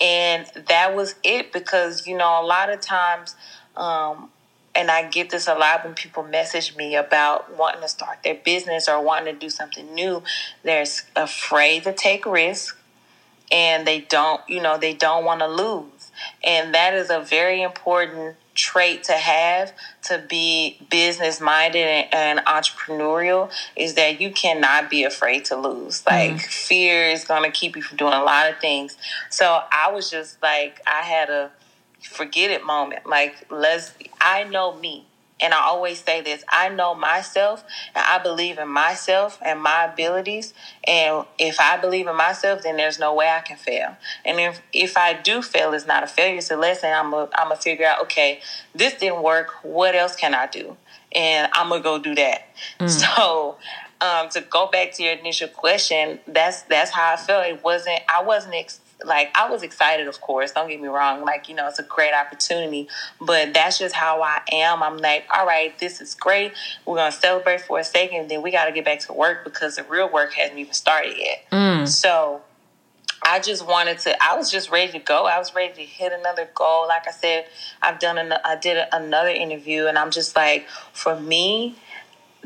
And 0.00 0.46
that 0.68 0.94
was 0.94 1.14
it 1.22 1.52
because 1.52 2.06
you 2.06 2.16
know 2.16 2.42
a 2.42 2.44
lot 2.44 2.70
of 2.70 2.80
times, 2.80 3.34
um, 3.76 4.30
and 4.74 4.90
I 4.90 5.08
get 5.08 5.30
this 5.30 5.48
a 5.48 5.54
lot 5.54 5.84
when 5.84 5.94
people 5.94 6.22
message 6.22 6.76
me 6.76 6.96
about 6.96 7.56
wanting 7.56 7.82
to 7.82 7.88
start 7.88 8.22
their 8.22 8.34
business 8.36 8.88
or 8.88 9.02
wanting 9.02 9.34
to 9.34 9.38
do 9.38 9.50
something 9.50 9.92
new. 9.94 10.22
They're 10.62 10.84
afraid 11.16 11.84
to 11.84 11.92
take 11.92 12.26
risks, 12.26 12.76
and 13.50 13.86
they 13.86 14.00
don't, 14.00 14.40
you 14.48 14.62
know, 14.62 14.78
they 14.78 14.94
don't 14.94 15.24
want 15.24 15.40
to 15.40 15.48
lose, 15.48 16.10
and 16.44 16.74
that 16.74 16.94
is 16.94 17.10
a 17.10 17.20
very 17.20 17.62
important 17.62 18.36
trait 18.60 19.04
to 19.04 19.12
have 19.12 19.72
to 20.02 20.22
be 20.28 20.78
business 20.90 21.40
minded 21.40 21.86
and, 21.86 22.14
and, 22.14 22.46
entrepreneurial 22.46 23.50
is 23.76 23.94
that 23.94 24.20
you 24.20 24.30
cannot 24.30 24.90
be 24.90 25.04
afraid 25.04 25.44
to 25.46 25.56
lose. 25.56 26.04
Like 26.06 26.32
mm. 26.32 26.40
fear 26.40 27.06
is 27.06 27.24
going 27.24 27.44
to 27.44 27.50
keep 27.50 27.76
you 27.76 27.82
from 27.82 27.96
doing 27.96 28.12
a 28.12 28.22
lot 28.22 28.50
of 28.50 28.58
things. 28.58 28.96
So 29.30 29.60
I 29.70 29.90
was 29.90 30.10
just 30.10 30.42
like, 30.42 30.80
I 30.86 31.02
had 31.02 31.30
a 31.30 31.50
forget 32.02 32.50
it 32.50 32.64
moment. 32.64 33.06
Like, 33.06 33.46
let's, 33.50 33.94
I 34.20 34.44
know 34.44 34.76
me. 34.76 35.06
And 35.40 35.54
I 35.54 35.60
always 35.60 36.02
say 36.02 36.20
this 36.20 36.44
I 36.48 36.68
know 36.68 36.94
myself 36.94 37.64
and 37.94 38.04
I 38.06 38.18
believe 38.22 38.58
in 38.58 38.68
myself 38.68 39.38
and 39.44 39.60
my 39.60 39.84
abilities. 39.84 40.54
And 40.84 41.24
if 41.38 41.60
I 41.60 41.76
believe 41.76 42.06
in 42.06 42.16
myself, 42.16 42.62
then 42.62 42.76
there's 42.76 42.98
no 42.98 43.14
way 43.14 43.28
I 43.28 43.40
can 43.40 43.56
fail. 43.56 43.96
And 44.24 44.38
if, 44.38 44.62
if 44.72 44.96
I 44.96 45.14
do 45.14 45.42
fail, 45.42 45.72
it's 45.72 45.86
not 45.86 46.02
a 46.02 46.06
failure, 46.06 46.38
it's 46.38 46.50
a 46.50 46.56
lesson. 46.56 46.92
I'm 46.92 47.10
going 47.10 47.28
I'm 47.34 47.50
to 47.50 47.56
figure 47.56 47.86
out, 47.86 48.02
okay, 48.02 48.40
this 48.74 48.94
didn't 48.94 49.22
work. 49.22 49.50
What 49.62 49.94
else 49.94 50.16
can 50.16 50.34
I 50.34 50.46
do? 50.46 50.76
And 51.12 51.50
I'm 51.54 51.68
going 51.68 51.80
to 51.80 51.84
go 51.84 51.98
do 51.98 52.14
that. 52.14 52.42
Mm. 52.78 52.90
So, 53.16 53.56
um, 54.00 54.28
to 54.30 54.40
go 54.40 54.66
back 54.66 54.92
to 54.92 55.02
your 55.02 55.12
initial 55.12 55.48
question, 55.48 56.20
that's 56.26 56.62
that's 56.62 56.90
how 56.90 57.12
I 57.12 57.16
felt. 57.16 57.46
It 57.46 57.62
wasn't 57.62 58.00
I 58.08 58.22
wasn't 58.22 58.54
ex- 58.54 58.79
like 59.04 59.30
I 59.36 59.50
was 59.50 59.62
excited, 59.62 60.08
of 60.08 60.20
course. 60.20 60.52
Don't 60.52 60.68
get 60.68 60.80
me 60.80 60.88
wrong. 60.88 61.24
Like 61.24 61.48
you 61.48 61.54
know, 61.54 61.68
it's 61.68 61.78
a 61.78 61.84
great 61.84 62.12
opportunity, 62.14 62.88
but 63.20 63.54
that's 63.54 63.78
just 63.78 63.94
how 63.94 64.22
I 64.22 64.40
am. 64.52 64.82
I'm 64.82 64.98
like, 64.98 65.24
all 65.34 65.46
right, 65.46 65.76
this 65.78 66.00
is 66.00 66.14
great. 66.14 66.52
We're 66.86 66.96
gonna 66.96 67.12
celebrate 67.12 67.62
for 67.62 67.78
a 67.78 67.84
second, 67.84 68.28
then 68.28 68.42
we 68.42 68.50
got 68.50 68.66
to 68.66 68.72
get 68.72 68.84
back 68.84 69.00
to 69.00 69.12
work 69.12 69.44
because 69.44 69.76
the 69.76 69.84
real 69.84 70.10
work 70.10 70.34
hasn't 70.34 70.58
even 70.58 70.72
started 70.72 71.16
yet. 71.16 71.44
Mm. 71.52 71.88
So. 71.88 72.42
I 73.22 73.38
just 73.38 73.66
wanted 73.66 73.98
to. 73.98 74.16
I 74.22 74.34
was 74.34 74.50
just 74.50 74.70
ready 74.70 74.92
to 74.92 74.98
go. 74.98 75.26
I 75.26 75.38
was 75.38 75.54
ready 75.54 75.74
to 75.74 75.82
hit 75.82 76.10
another 76.10 76.48
goal. 76.54 76.88
Like 76.88 77.06
I 77.06 77.10
said, 77.10 77.44
I've 77.82 77.98
done. 77.98 78.16
An, 78.16 78.32
I 78.46 78.56
did 78.56 78.82
another 78.92 79.28
interview, 79.28 79.86
and 79.88 79.98
I'm 79.98 80.10
just 80.10 80.34
like, 80.34 80.66
for 80.94 81.20
me, 81.20 81.76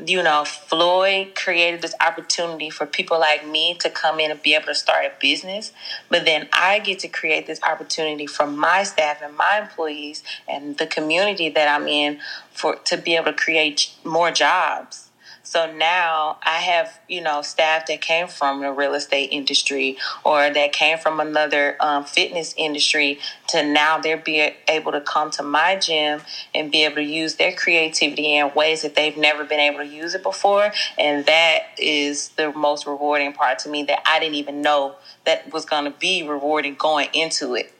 you 0.03 0.21
know, 0.21 0.43
Floyd 0.43 1.35
created 1.35 1.81
this 1.81 1.95
opportunity 2.05 2.69
for 2.69 2.85
people 2.85 3.19
like 3.19 3.47
me 3.47 3.75
to 3.75 3.89
come 3.89 4.19
in 4.19 4.31
and 4.31 4.41
be 4.41 4.53
able 4.53 4.65
to 4.65 4.75
start 4.75 5.05
a 5.05 5.11
business. 5.21 5.71
But 6.09 6.25
then 6.25 6.49
I 6.51 6.79
get 6.79 6.99
to 6.99 7.07
create 7.07 7.47
this 7.47 7.61
opportunity 7.63 8.27
for 8.27 8.45
my 8.45 8.83
staff 8.83 9.21
and 9.21 9.35
my 9.35 9.59
employees 9.61 10.23
and 10.47 10.77
the 10.77 10.87
community 10.87 11.49
that 11.49 11.67
I'm 11.67 11.87
in 11.87 12.19
for 12.51 12.75
to 12.75 12.97
be 12.97 13.15
able 13.15 13.31
to 13.31 13.33
create 13.33 13.89
more 14.03 14.31
jobs. 14.31 15.04
So 15.45 15.71
now 15.71 16.39
I 16.43 16.57
have, 16.57 16.99
you 17.07 17.21
know, 17.21 17.43
staff 17.43 17.85
that 17.85 18.01
came 18.01 18.27
from 18.27 18.61
the 18.61 18.71
real 18.71 18.95
estate 18.95 19.29
industry 19.31 19.97
or 20.23 20.49
that 20.49 20.73
came 20.73 20.97
from 20.97 21.19
another 21.19 21.77
um, 21.79 22.03
fitness 22.03 22.55
industry 22.57 23.19
to 23.49 23.63
now 23.63 23.99
they're 23.99 24.17
be 24.17 24.51
able 24.67 24.91
to 24.91 25.01
come 25.01 25.29
to 25.31 25.43
my 25.43 25.75
gym 25.75 26.21
and 26.55 26.71
be 26.71 26.83
able 26.83 26.95
to 26.95 27.03
use 27.03 27.35
their 27.35 27.53
creativity 27.53 28.35
in 28.35 28.51
ways 28.55 28.81
that 28.81 28.95
they've 28.95 29.17
never 29.17 29.45
been 29.45 29.59
able 29.59 29.77
to 29.77 29.87
use 29.87 30.15
it 30.15 30.23
before. 30.23 30.71
And 30.97 31.27
that 31.27 31.59
is 31.77 32.29
the 32.29 32.51
most 32.51 32.87
rewarding 32.87 33.31
part 33.33 33.59
to 33.59 33.69
me 33.69 33.83
that 33.83 34.01
I 34.03 34.19
didn't 34.19 34.35
even 34.35 34.61
know 34.63 34.95
that 35.25 35.53
was 35.53 35.65
going 35.65 35.85
to 35.85 35.91
be 35.91 36.27
rewarding 36.27 36.73
going 36.73 37.09
into 37.13 37.53
it. 37.53 37.71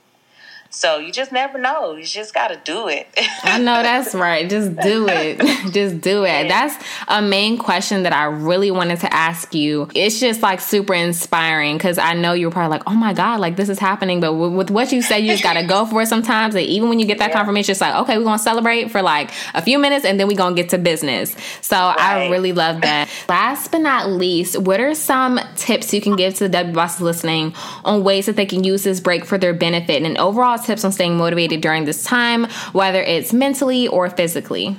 So 0.75 0.97
you 0.97 1.09
just 1.13 1.31
never 1.31 1.57
know. 1.57 1.95
You 1.95 2.03
just 2.03 2.33
got 2.33 2.49
to 2.49 2.59
do 2.65 2.89
it. 2.89 3.07
I 3.43 3.59
know 3.59 3.81
that's 3.81 4.13
right. 4.27 4.49
Just 4.49 4.75
do 4.75 5.07
it. 5.07 5.39
just 5.71 6.01
do 6.01 6.25
it. 6.25 6.49
That's 6.49 6.75
a 7.07 7.21
main 7.21 7.57
question 7.57 8.03
that 8.03 8.11
I 8.11 8.25
really 8.25 8.71
wanted 8.71 8.99
to 8.99 9.13
ask 9.13 9.55
you. 9.55 9.87
It's 9.95 10.19
just 10.19 10.41
like 10.41 10.59
super 10.59 10.93
inspiring 10.93 11.77
because 11.77 11.97
I 11.97 12.13
know 12.13 12.33
you're 12.33 12.51
probably 12.51 12.77
like, 12.77 12.83
oh 12.87 12.93
my 12.93 13.13
God, 13.13 13.39
like 13.39 13.55
this 13.55 13.69
is 13.69 13.79
happening. 13.79 14.19
But 14.19 14.33
with, 14.33 14.51
with 14.51 14.69
what 14.69 14.91
you 14.91 15.01
said, 15.01 15.19
you 15.19 15.31
just 15.31 15.43
got 15.43 15.53
to 15.53 15.63
go 15.63 15.85
for 15.85 16.01
it 16.01 16.07
sometimes. 16.07 16.55
And 16.55 16.65
even 16.65 16.89
when 16.89 16.99
you 16.99 17.05
get 17.05 17.19
that 17.19 17.29
yeah. 17.29 17.37
confirmation, 17.37 17.71
it's 17.71 17.79
like, 17.79 17.95
okay, 17.95 18.17
we're 18.17 18.25
going 18.25 18.37
to 18.37 18.43
celebrate 18.43 18.91
for 18.91 19.01
like 19.01 19.31
a 19.53 19.61
few 19.61 19.79
minutes 19.79 20.03
and 20.03 20.19
then 20.19 20.27
we're 20.27 20.35
going 20.35 20.57
to 20.57 20.61
get 20.61 20.71
to 20.71 20.77
business. 20.77 21.33
So 21.61 21.77
right. 21.77 21.97
I 21.97 22.29
really 22.29 22.51
love 22.51 22.81
that. 22.81 23.09
Last 23.29 23.71
but 23.71 23.79
not 23.79 24.09
least, 24.09 24.59
what 24.59 24.81
are 24.81 24.93
some 24.93 25.39
tips 25.55 25.93
you 25.93 26.01
can 26.01 26.17
give 26.17 26.33
to 26.35 26.43
the 26.43 26.49
W 26.49 26.73
bosses 26.73 26.99
listening 26.99 27.53
on 27.85 28.03
ways 28.03 28.25
that 28.25 28.35
they 28.35 28.45
can 28.45 28.65
use 28.65 28.83
this 28.83 28.99
break 28.99 29.23
for 29.23 29.37
their 29.37 29.53
benefit 29.53 30.03
and 30.03 30.17
overall 30.17 30.64
tips 30.65 30.83
on 30.83 30.91
staying 30.91 31.17
motivated 31.17 31.61
during 31.61 31.85
this 31.85 32.03
time, 32.03 32.45
whether 32.73 33.01
it's 33.01 33.33
mentally 33.33 33.87
or 33.87 34.09
physically? 34.09 34.77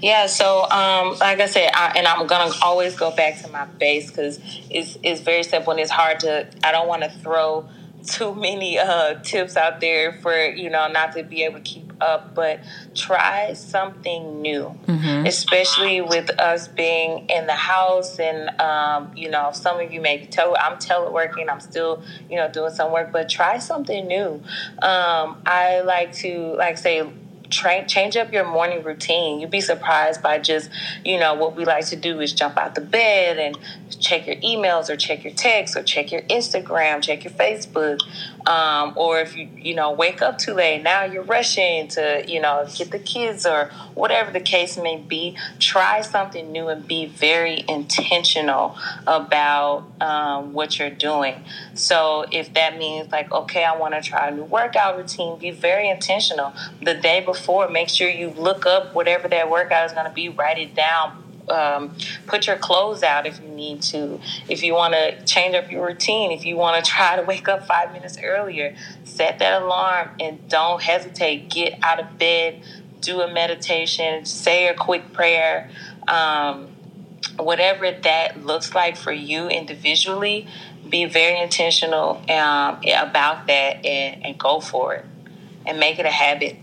Yeah, 0.00 0.26
so 0.26 0.62
um, 0.70 1.16
like 1.20 1.40
I 1.40 1.46
said, 1.46 1.70
I, 1.74 1.92
and 1.96 2.06
I'm 2.06 2.26
gonna 2.26 2.52
always 2.62 2.96
go 2.96 3.14
back 3.14 3.40
to 3.42 3.48
my 3.48 3.66
base 3.66 4.10
because 4.10 4.40
it's 4.68 4.98
it's 5.02 5.20
very 5.20 5.42
simple 5.42 5.72
and 5.72 5.80
it's 5.80 5.90
hard 5.90 6.20
to. 6.20 6.48
I 6.64 6.72
don't 6.72 6.88
want 6.88 7.02
to 7.04 7.10
throw 7.10 7.68
too 8.06 8.34
many 8.34 8.78
uh, 8.78 9.14
tips 9.22 9.56
out 9.56 9.80
there 9.80 10.14
for 10.20 10.34
you 10.34 10.70
know 10.70 10.88
not 10.88 11.12
to 11.12 11.22
be 11.22 11.44
able 11.44 11.56
to 11.56 11.60
keep 11.60 11.89
up 12.00 12.34
but 12.34 12.60
try 12.94 13.52
something 13.52 14.40
new 14.40 14.74
mm-hmm. 14.86 15.26
especially 15.26 16.00
with 16.00 16.30
us 16.38 16.68
being 16.68 17.28
in 17.28 17.46
the 17.46 17.54
house 17.54 18.18
and 18.18 18.48
um, 18.60 19.10
you 19.16 19.30
know 19.30 19.50
some 19.52 19.80
of 19.80 19.92
you 19.92 20.00
may 20.00 20.16
be 20.18 20.26
tele 20.26 20.56
i'm 20.60 20.76
teleworking 20.78 21.48
i'm 21.48 21.60
still 21.60 22.02
you 22.28 22.36
know 22.36 22.50
doing 22.50 22.72
some 22.72 22.92
work 22.92 23.12
but 23.12 23.28
try 23.28 23.58
something 23.58 24.06
new 24.06 24.42
um, 24.82 25.40
i 25.46 25.80
like 25.84 26.12
to 26.12 26.54
like 26.56 26.78
say 26.78 27.02
Train, 27.50 27.88
change 27.88 28.16
up 28.16 28.32
your 28.32 28.44
morning 28.44 28.84
routine. 28.84 29.40
You'd 29.40 29.50
be 29.50 29.60
surprised 29.60 30.22
by 30.22 30.38
just, 30.38 30.70
you 31.04 31.18
know, 31.18 31.34
what 31.34 31.56
we 31.56 31.64
like 31.64 31.86
to 31.88 31.96
do 31.96 32.20
is 32.20 32.32
jump 32.32 32.56
out 32.56 32.76
the 32.76 32.80
bed 32.80 33.38
and 33.38 33.58
check 33.98 34.26
your 34.28 34.36
emails 34.36 34.88
or 34.88 34.96
check 34.96 35.24
your 35.24 35.32
texts 35.32 35.76
or 35.76 35.82
check 35.82 36.12
your 36.12 36.22
Instagram, 36.22 37.02
check 37.02 37.24
your 37.24 37.32
Facebook. 37.32 37.98
Um, 38.46 38.94
or 38.96 39.20
if 39.20 39.36
you, 39.36 39.48
you 39.56 39.74
know, 39.74 39.92
wake 39.92 40.22
up 40.22 40.38
too 40.38 40.54
late, 40.54 40.82
now 40.82 41.04
you're 41.04 41.22
rushing 41.22 41.88
to, 41.88 42.24
you 42.26 42.40
know, 42.40 42.66
get 42.74 42.90
the 42.90 42.98
kids 42.98 43.44
or 43.44 43.70
whatever 43.94 44.30
the 44.30 44.40
case 44.40 44.76
may 44.76 44.96
be. 44.96 45.36
Try 45.58 46.00
something 46.00 46.50
new 46.50 46.68
and 46.68 46.86
be 46.86 47.06
very 47.06 47.64
intentional 47.68 48.76
about 49.06 49.84
um, 50.00 50.52
what 50.52 50.78
you're 50.78 50.90
doing. 50.90 51.42
So 51.74 52.24
if 52.32 52.54
that 52.54 52.78
means 52.78 53.12
like, 53.12 53.30
okay, 53.30 53.64
I 53.64 53.76
want 53.76 53.94
to 53.94 54.00
try 54.00 54.28
a 54.28 54.30
new 54.30 54.44
workout 54.44 54.96
routine, 54.96 55.38
be 55.38 55.50
very 55.50 55.88
intentional. 55.88 56.52
The 56.82 56.94
day 56.94 57.20
before, 57.20 57.68
make 57.68 57.88
sure 57.88 58.08
you 58.08 58.30
look 58.30 58.66
up 58.66 58.94
whatever 58.94 59.28
that 59.28 59.50
workout 59.50 59.86
is 59.86 59.92
going 59.92 60.06
to 60.06 60.12
be, 60.12 60.28
write 60.28 60.58
it 60.58 60.74
down 60.74 61.29
um, 61.50 61.94
put 62.26 62.46
your 62.46 62.56
clothes 62.56 63.02
out 63.02 63.26
if 63.26 63.40
you 63.40 63.48
need 63.48 63.82
to. 63.82 64.20
If 64.48 64.62
you 64.62 64.74
want 64.74 64.94
to 64.94 65.24
change 65.24 65.54
up 65.54 65.70
your 65.70 65.86
routine, 65.86 66.30
if 66.32 66.44
you 66.44 66.56
want 66.56 66.84
to 66.84 66.90
try 66.96 67.16
to 67.16 67.22
wake 67.22 67.48
up 67.48 67.66
five 67.66 67.92
minutes 67.92 68.18
earlier, 68.22 68.74
set 69.04 69.38
that 69.38 69.62
alarm 69.62 70.10
and 70.20 70.48
don't 70.48 70.82
hesitate. 70.82 71.48
Get 71.48 71.78
out 71.82 72.00
of 72.00 72.18
bed, 72.18 72.62
do 73.00 73.20
a 73.20 73.32
meditation, 73.32 74.24
say 74.24 74.68
a 74.68 74.74
quick 74.74 75.12
prayer. 75.12 75.70
Um, 76.08 76.68
whatever 77.38 77.90
that 77.90 78.44
looks 78.44 78.74
like 78.74 78.96
for 78.96 79.12
you 79.12 79.48
individually, 79.48 80.46
be 80.88 81.04
very 81.04 81.40
intentional 81.40 82.16
um, 82.30 82.80
about 82.96 83.46
that 83.46 83.84
and, 83.84 84.24
and 84.24 84.38
go 84.38 84.60
for 84.60 84.94
it 84.94 85.04
and 85.66 85.78
make 85.78 85.98
it 85.98 86.06
a 86.06 86.10
habit. 86.10 86.56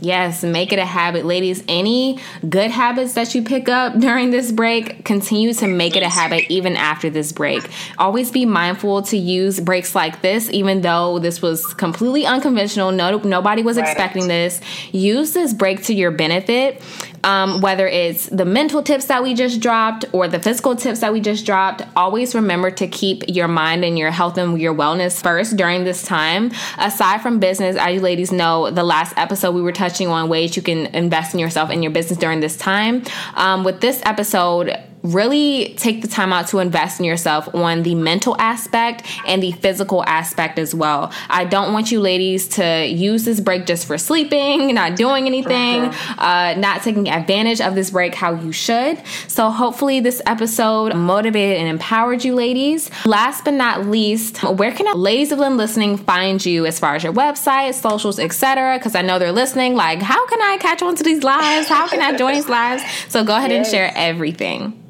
Yes, 0.00 0.42
make 0.42 0.72
it 0.72 0.78
a 0.78 0.84
habit. 0.84 1.24
Ladies, 1.24 1.62
any 1.68 2.18
good 2.48 2.70
habits 2.70 3.14
that 3.14 3.34
you 3.34 3.42
pick 3.42 3.68
up 3.68 3.98
during 3.98 4.30
this 4.30 4.52
break, 4.52 5.04
continue 5.04 5.52
to 5.54 5.66
make 5.66 5.96
it 5.96 6.02
a 6.02 6.08
habit 6.08 6.50
even 6.50 6.76
after 6.76 7.10
this 7.10 7.32
break. 7.32 7.62
Always 7.98 8.30
be 8.30 8.44
mindful 8.44 9.02
to 9.02 9.16
use 9.16 9.60
breaks 9.60 9.94
like 9.94 10.22
this, 10.22 10.50
even 10.50 10.80
though 10.80 11.18
this 11.18 11.40
was 11.40 11.74
completely 11.74 12.26
unconventional. 12.26 12.92
No, 12.92 13.18
nobody 13.18 13.62
was 13.62 13.76
right. 13.76 13.86
expecting 13.86 14.28
this. 14.28 14.60
Use 14.92 15.32
this 15.32 15.52
break 15.52 15.84
to 15.84 15.94
your 15.94 16.10
benefit 16.10 16.82
um, 17.24 17.60
whether 17.60 17.88
it's 17.88 18.26
the 18.26 18.44
mental 18.44 18.82
tips 18.82 19.06
that 19.06 19.22
we 19.22 19.34
just 19.34 19.60
dropped 19.60 20.04
or 20.12 20.28
the 20.28 20.38
physical 20.38 20.76
tips 20.76 21.00
that 21.00 21.12
we 21.12 21.20
just 21.20 21.44
dropped, 21.46 21.82
always 21.96 22.34
remember 22.34 22.70
to 22.70 22.86
keep 22.86 23.24
your 23.26 23.48
mind 23.48 23.84
and 23.84 23.98
your 23.98 24.10
health 24.10 24.38
and 24.38 24.60
your 24.60 24.74
wellness 24.74 25.22
first 25.22 25.56
during 25.56 25.84
this 25.84 26.02
time. 26.02 26.52
Aside 26.78 27.22
from 27.22 27.38
business, 27.38 27.76
as 27.76 27.94
you 27.94 28.00
ladies 28.00 28.30
know, 28.30 28.70
the 28.70 28.84
last 28.84 29.16
episode 29.16 29.54
we 29.54 29.62
were 29.62 29.72
touching 29.72 30.08
on 30.08 30.28
ways 30.28 30.54
you 30.54 30.62
can 30.62 30.86
invest 30.94 31.34
in 31.34 31.40
yourself 31.40 31.70
and 31.70 31.82
your 31.82 31.92
business 31.92 32.18
during 32.18 32.40
this 32.40 32.56
time. 32.56 33.02
Um, 33.34 33.64
with 33.64 33.80
this 33.80 34.02
episode, 34.04 34.78
really 35.04 35.74
take 35.76 36.00
the 36.00 36.08
time 36.08 36.32
out 36.32 36.48
to 36.48 36.58
invest 36.58 36.98
in 36.98 37.04
yourself 37.04 37.54
on 37.54 37.82
the 37.82 37.94
mental 37.94 38.34
aspect 38.40 39.02
and 39.26 39.42
the 39.42 39.52
physical 39.52 40.02
aspect 40.04 40.58
as 40.58 40.74
well. 40.74 41.12
I 41.28 41.44
don't 41.44 41.72
want 41.72 41.92
you 41.92 42.00
ladies 42.00 42.48
to 42.48 42.86
use 42.86 43.24
this 43.24 43.38
break 43.38 43.66
just 43.66 43.86
for 43.86 43.98
sleeping, 43.98 44.74
not 44.74 44.96
doing 44.96 45.26
anything, 45.26 45.84
uh, 46.18 46.54
not 46.56 46.82
taking 46.82 47.08
advantage 47.08 47.60
of 47.60 47.74
this 47.74 47.90
break 47.90 48.14
how 48.14 48.34
you 48.34 48.50
should. 48.50 49.00
So 49.28 49.50
hopefully 49.50 50.00
this 50.00 50.22
episode 50.26 50.96
motivated 50.96 51.58
and 51.58 51.68
empowered 51.68 52.24
you 52.24 52.34
ladies. 52.34 52.90
Last 53.04 53.44
but 53.44 53.54
not 53.54 53.86
least, 53.86 54.42
where 54.42 54.72
can 54.72 54.92
ladies 54.96 55.32
of 55.32 55.38
Lynn 55.38 55.56
listening 55.56 55.98
find 55.98 56.44
you 56.44 56.64
as 56.64 56.78
far 56.78 56.94
as 56.94 57.04
your 57.04 57.12
website, 57.12 57.74
socials, 57.74 58.18
etc.? 58.18 58.78
Because 58.78 58.94
I 58.94 59.02
know 59.02 59.18
they're 59.18 59.32
listening. 59.32 59.74
Like, 59.74 60.00
how 60.00 60.26
can 60.26 60.40
I 60.40 60.56
catch 60.58 60.80
on 60.82 60.96
to 60.96 61.02
these 61.02 61.22
lives? 61.22 61.68
How 61.68 61.88
can 61.88 62.00
I 62.00 62.16
join 62.16 62.34
these 62.34 62.48
lives? 62.48 62.82
So 63.08 63.22
go 63.22 63.36
ahead 63.36 63.50
yes. 63.50 63.66
and 63.66 63.74
share 63.74 63.92
everything. 63.94 64.80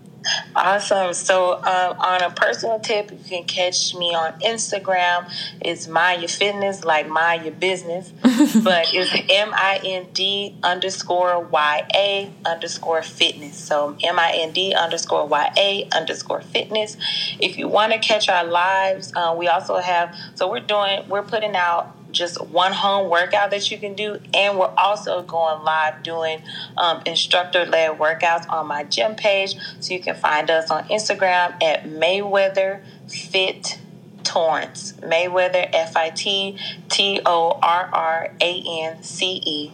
Awesome. 0.56 1.12
So, 1.14 1.54
um, 1.56 1.98
on 1.98 2.22
a 2.22 2.30
personal 2.30 2.78
tip, 2.80 3.10
you 3.10 3.18
can 3.18 3.44
catch 3.44 3.94
me 3.94 4.14
on 4.14 4.32
Instagram. 4.40 5.30
It's 5.60 5.86
Mind 5.86 6.22
Ya 6.22 6.28
Fitness, 6.28 6.84
like 6.84 7.08
Mind 7.08 7.44
Ya 7.44 7.50
Business, 7.50 8.10
but 8.22 8.92
it's 8.92 9.12
M 9.30 9.52
I 9.52 9.80
N 9.84 10.06
D 10.12 10.56
underscore 10.62 11.40
Y 11.40 11.88
A 11.94 12.32
underscore 12.46 13.02
fitness. 13.02 13.56
So, 13.56 13.96
M 14.02 14.18
I 14.18 14.32
N 14.34 14.52
D 14.52 14.74
underscore 14.74 15.26
Y 15.26 15.52
A 15.56 15.88
underscore 15.94 16.40
fitness. 16.40 16.96
If 17.40 17.58
you 17.58 17.68
want 17.68 17.92
to 17.92 17.98
catch 17.98 18.28
our 18.28 18.44
lives, 18.44 19.12
uh, 19.14 19.34
we 19.36 19.48
also 19.48 19.78
have, 19.78 20.14
so 20.34 20.50
we're 20.50 20.60
doing, 20.60 21.08
we're 21.08 21.22
putting 21.22 21.56
out 21.56 21.94
just 22.14 22.40
one 22.46 22.72
home 22.72 23.10
workout 23.10 23.50
that 23.50 23.70
you 23.70 23.78
can 23.78 23.94
do. 23.94 24.18
And 24.32 24.58
we're 24.58 24.74
also 24.76 25.22
going 25.22 25.62
live 25.62 26.02
doing 26.02 26.42
um, 26.76 27.02
instructor 27.04 27.66
led 27.66 27.98
workouts 27.98 28.48
on 28.48 28.66
my 28.66 28.84
gym 28.84 29.14
page. 29.14 29.56
So 29.80 29.92
you 29.92 30.00
can 30.00 30.14
find 30.14 30.50
us 30.50 30.70
on 30.70 30.84
Instagram 30.84 31.62
at 31.62 31.84
Mayweather 31.84 32.82
Fit 33.08 33.78
Torrance. 34.22 34.94
Mayweather 34.94 35.68
F 35.72 35.96
I 35.96 36.10
T 36.10 36.58
T 36.88 37.20
O 37.26 37.58
R 37.62 37.90
R 37.92 38.30
A 38.40 38.62
N 38.66 39.02
C 39.02 39.42
E. 39.44 39.72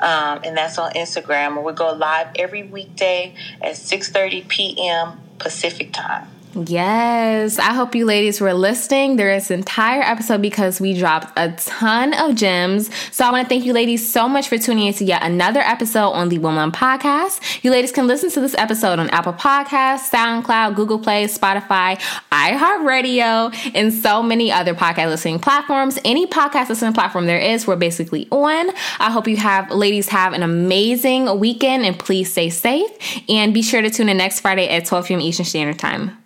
Um, 0.00 0.40
and 0.44 0.56
that's 0.56 0.78
on 0.78 0.92
Instagram. 0.92 1.56
And 1.56 1.64
we 1.64 1.72
go 1.72 1.92
live 1.92 2.28
every 2.36 2.64
weekday 2.64 3.34
at 3.60 3.74
6:30 3.74 4.48
p.m. 4.48 5.20
Pacific 5.38 5.92
time. 5.92 6.31
Yes, 6.54 7.58
I 7.58 7.72
hope 7.72 7.94
you 7.94 8.04
ladies 8.04 8.38
were 8.38 8.52
listening. 8.52 9.16
There 9.16 9.32
is 9.32 9.50
an 9.50 9.60
entire 9.60 10.02
episode 10.02 10.42
because 10.42 10.82
we 10.82 10.92
dropped 10.92 11.32
a 11.36 11.52
ton 11.52 12.12
of 12.12 12.34
gems. 12.34 12.90
So 13.10 13.24
I 13.24 13.30
want 13.30 13.46
to 13.46 13.48
thank 13.48 13.64
you 13.64 13.72
ladies 13.72 14.12
so 14.12 14.28
much 14.28 14.48
for 14.48 14.58
tuning 14.58 14.86
in 14.88 14.94
to 14.94 15.04
yet 15.04 15.22
another 15.22 15.60
episode 15.60 16.10
on 16.10 16.28
the 16.28 16.38
Woman 16.38 16.70
Podcast. 16.70 17.64
You 17.64 17.70
ladies 17.70 17.90
can 17.90 18.06
listen 18.06 18.30
to 18.32 18.40
this 18.40 18.54
episode 18.58 18.98
on 18.98 19.08
Apple 19.10 19.32
Podcasts, 19.32 20.10
SoundCloud, 20.10 20.76
Google 20.76 20.98
Play, 20.98 21.24
Spotify, 21.24 21.98
iHeartRadio, 22.30 23.72
and 23.74 23.92
so 23.92 24.22
many 24.22 24.52
other 24.52 24.74
podcast 24.74 25.06
listening 25.06 25.38
platforms. 25.38 25.98
Any 26.04 26.26
podcast 26.26 26.68
listening 26.68 26.92
platform 26.92 27.24
there 27.24 27.38
is, 27.38 27.66
we're 27.66 27.76
basically 27.76 28.28
on. 28.30 28.68
I 28.98 29.10
hope 29.10 29.26
you 29.26 29.38
have 29.38 29.70
ladies 29.70 30.10
have 30.10 30.34
an 30.34 30.42
amazing 30.42 31.38
weekend 31.40 31.86
and 31.86 31.98
please 31.98 32.30
stay 32.30 32.50
safe 32.50 32.90
and 33.30 33.54
be 33.54 33.62
sure 33.62 33.80
to 33.80 33.88
tune 33.88 34.10
in 34.10 34.18
next 34.18 34.40
Friday 34.40 34.68
at 34.68 34.84
12 34.84 35.06
p.m. 35.06 35.20
Eastern 35.22 35.46
Standard 35.46 35.78
Time. 35.78 36.21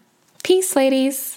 Peace, 0.47 0.77
ladies. 0.77 1.36